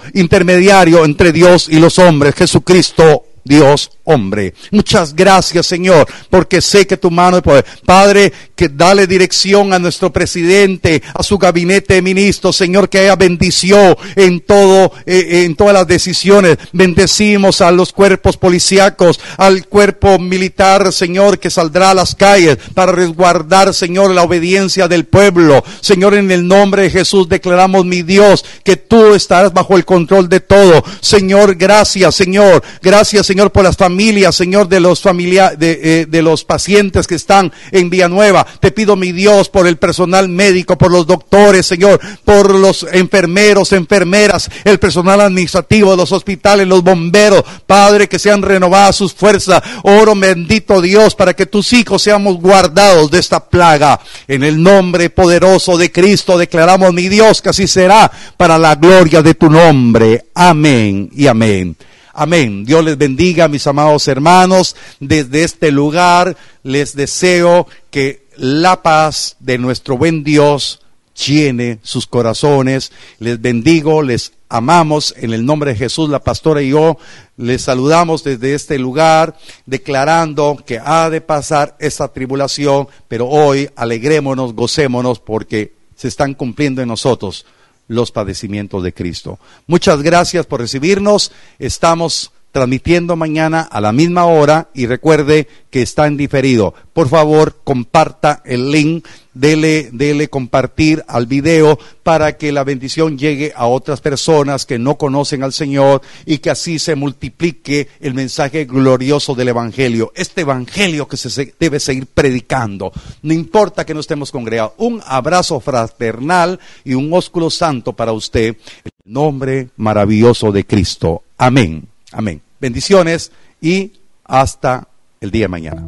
intermediario 0.65 1.05
entre 1.05 1.33
Dios 1.33 1.69
y 1.69 1.79
los 1.79 1.99
hombres, 1.99 2.35
Jesucristo 2.35 3.25
Dios 3.45 3.91
hombre. 4.05 4.55
Muchas 4.71 5.15
gracias, 5.15 5.67
Señor, 5.67 6.07
porque 6.31 6.61
sé 6.61 6.87
que 6.87 6.97
tu 6.97 7.11
mano 7.11 7.37
de 7.37 7.43
poder. 7.43 7.65
Padre, 7.85 8.33
que 8.55 8.69
dale 8.69 9.07
dirección 9.07 9.73
a 9.73 9.79
nuestro 9.79 10.13
presidente, 10.13 11.03
a 11.15 11.23
su 11.23 11.39
gabinete 11.39 11.95
de 11.95 12.03
ministros, 12.03 12.57
Señor, 12.57 12.89
que 12.89 12.99
haya 12.99 13.17
bendición 13.17 13.97
en 14.15 14.41
todo, 14.41 14.93
eh, 15.07 15.45
en 15.45 15.57
todas 15.57 15.75
las 15.75 15.87
decisiones. 15.87 16.59
Bendecimos 16.73 17.61
a 17.61 17.71
los 17.71 17.93
cuerpos 17.93 18.37
policíacos, 18.37 19.19
al 19.39 19.67
cuerpo 19.67 20.19
militar, 20.19 20.93
Señor, 20.93 21.39
que 21.39 21.51
saldrá 21.51 21.91
a 21.91 21.95
las 21.95 22.15
calles 22.15 22.59
para 22.75 22.93
resguardar, 22.93 23.73
Señor, 23.73 24.11
la 24.11 24.23
obediencia 24.23 24.87
del 24.87 25.07
pueblo. 25.07 25.65
Señor, 25.81 26.15
en 26.15 26.31
el 26.31 26.47
nombre 26.47 26.83
de 26.83 26.91
Jesús 26.91 27.29
declaramos, 27.29 27.85
mi 27.87 28.03
Dios, 28.03 28.45
que 28.63 28.77
tú 28.77 29.15
estarás 29.15 29.53
bajo 29.53 29.77
el 29.77 29.85
control 29.85 30.29
de 30.29 30.41
todo. 30.41 30.85
Señor, 31.01 31.55
gracias, 31.55 32.15
Señor. 32.15 32.63
Gracias, 32.83 33.27
Señor, 33.27 33.51
por 33.51 33.65
las 33.65 33.77
familias 33.77 33.94
Señor, 34.33 34.69
de 34.69 34.81
los 34.81 35.01
familia, 35.01 35.55
de, 35.57 35.81
eh, 35.83 36.07
de 36.07 36.23
los 36.23 36.45
pacientes 36.45 37.07
que 37.07 37.15
están 37.15 37.53
en 37.71 37.91
Villanueva. 37.91 38.47
Te 38.61 38.71
pido, 38.71 38.97
mi 38.97 39.13
Dios, 39.13 39.49
por 39.49 39.67
el 39.67 39.79
personal 39.79 40.29
médico, 40.29 40.77
por 40.77 40.91
los 40.91 41.07
doctores, 41.07 41.67
Señor, 41.67 41.99
por 42.25 42.55
los 42.55 42.87
enfermeros, 42.93 43.73
enfermeras, 43.73 44.51
el 44.65 44.79
personal 44.79 45.21
administrativo 45.21 45.95
los 45.97 46.13
hospitales, 46.13 46.67
los 46.67 46.83
bomberos, 46.83 47.43
Padre, 47.67 48.09
que 48.09 48.19
sean 48.19 48.43
renovadas 48.43 48.97
sus 48.97 49.13
fuerzas. 49.13 49.63
Oro, 49.83 50.15
bendito 50.15 50.81
Dios, 50.81 51.15
para 51.15 51.35
que 51.35 51.47
tus 51.47 51.73
hijos 51.73 52.03
seamos 52.03 52.37
guardados 52.41 53.11
de 53.11 53.19
esta 53.19 53.45
plaga. 53.49 54.01
En 54.29 54.43
el 54.45 54.63
nombre 54.63 55.11
poderoso 55.11 55.77
de 55.77 55.91
Cristo 55.91 56.39
declaramos, 56.39 56.93
mi 56.93 57.09
Dios, 57.09 57.43
que 57.43 57.51
así 57.51 57.67
será 57.67 58.11
para 58.37 58.59
la 58.59 58.75
gloria 58.75 59.23
de 59.23 59.35
tu 59.35 59.51
nombre. 59.51 60.27
Amén 60.35 61.11
y 61.15 61.27
amén. 61.27 61.77
Amén. 62.17 62.65
Dios 62.65 62.85
les 62.85 62.97
bendiga, 62.97 63.49
mis 63.49 63.67
amados 63.67 64.07
hermanos. 64.07 64.77
Desde 65.01 65.43
este 65.43 65.73
lugar 65.73 66.37
les 66.63 66.95
deseo 66.95 67.67
que 67.91 68.29
la 68.37 68.83
paz 68.83 69.37
de 69.41 69.59
nuestro 69.59 69.99
buen 69.99 70.23
Dios 70.23 70.81
llene 71.27 71.81
sus 71.83 72.07
corazones. 72.07 72.93
Les 73.19 73.41
bendigo, 73.41 74.03
les 74.03 74.33
amamos 74.49 75.13
en 75.19 75.33
el 75.33 75.45
nombre 75.45 75.73
de 75.73 75.77
Jesús. 75.77 76.09
La 76.09 76.23
pastora 76.23 76.63
y 76.63 76.71
yo 76.71 76.99
les 77.37 77.63
saludamos 77.63 78.23
desde 78.23 78.55
este 78.55 78.79
lugar, 78.79 79.37
declarando 79.67 80.63
que 80.65 80.79
ha 80.79 81.11
de 81.11 81.21
pasar 81.21 81.77
esta 81.81 82.07
tribulación, 82.07 82.87
pero 83.09 83.27
hoy 83.27 83.69
alegrémonos, 83.75 84.55
gocémonos, 84.55 85.19
porque 85.19 85.75
se 85.97 86.07
están 86.07 86.35
cumpliendo 86.35 86.81
en 86.81 86.89
nosotros 86.89 87.45
los 87.89 88.13
padecimientos 88.13 88.83
de 88.83 88.93
Cristo. 88.93 89.39
Muchas 89.67 90.03
gracias 90.03 90.47
por 90.47 90.61
recibirnos. 90.61 91.33
Estamos 91.59 92.33
transmitiendo 92.55 93.17
mañana 93.17 93.63
a 93.63 93.81
la 93.81 93.91
misma 93.91 94.27
hora 94.27 94.69
y 94.75 94.87
recuerde 94.87 95.49
que 95.71 95.83
está 95.83 96.07
en 96.07 96.17
diferido. 96.17 96.73
Por 96.93 97.09
favor, 97.09 97.57
comparta 97.65 98.43
el 98.45 98.71
link, 98.71 99.09
dele, 99.33 99.91
dele 99.93 100.29
compartir 100.29 101.03
al 101.09 101.27
video 101.27 101.81
para 102.05 102.37
que 102.37 102.53
la 102.53 102.63
bendición 102.63 103.19
llegue 103.19 103.53
a 103.57 103.67
otras 103.67 104.01
personas 104.01 104.67
que 104.67 104.79
no 104.79 104.97
conocen 104.97 105.43
al 105.43 105.53
Señor 105.53 106.01
y 106.27 106.39
que 106.39 106.51
así 106.51 106.79
se 106.79 106.95
multiplique 106.95 107.89
el 107.99 108.15
mensaje 108.15 108.67
glorioso 108.67 109.35
del 109.35 109.49
Evangelio. 109.49 110.13
Este 110.15 110.43
Evangelio 110.43 111.09
que 111.09 111.17
se 111.17 111.55
debe 111.59 111.81
seguir 111.81 112.07
predicando. 112.07 112.93
No 113.23 113.35
importa 113.35 113.85
que 113.85 113.95
no 113.95 114.01
estemos 114.01 114.31
congregados. 114.31 114.75
Un 114.77 115.03
abrazo 115.05 115.59
fraternal 115.59 116.61
y 116.85 116.95
un 116.95 117.13
ósculo 117.13 117.51
santo 117.51 117.95
para 117.95 118.13
usted. 118.13 118.51
En 118.85 118.93
el 119.05 119.13
nombre 119.13 119.71
maravilloso 119.77 120.53
de 120.53 120.65
Cristo. 120.65 121.25
Amén. 121.37 121.89
Amén. 122.13 122.44
Bendiciones 122.65 123.31
y 123.61 123.93
hasta 124.25 124.89
el 125.21 125.31
día 125.31 125.45
de 125.45 125.49
mañana. 125.49 125.87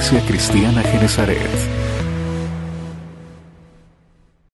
Iglesia 0.00 0.24
Cristiana 0.24 0.82
Genezaret. 0.82 1.79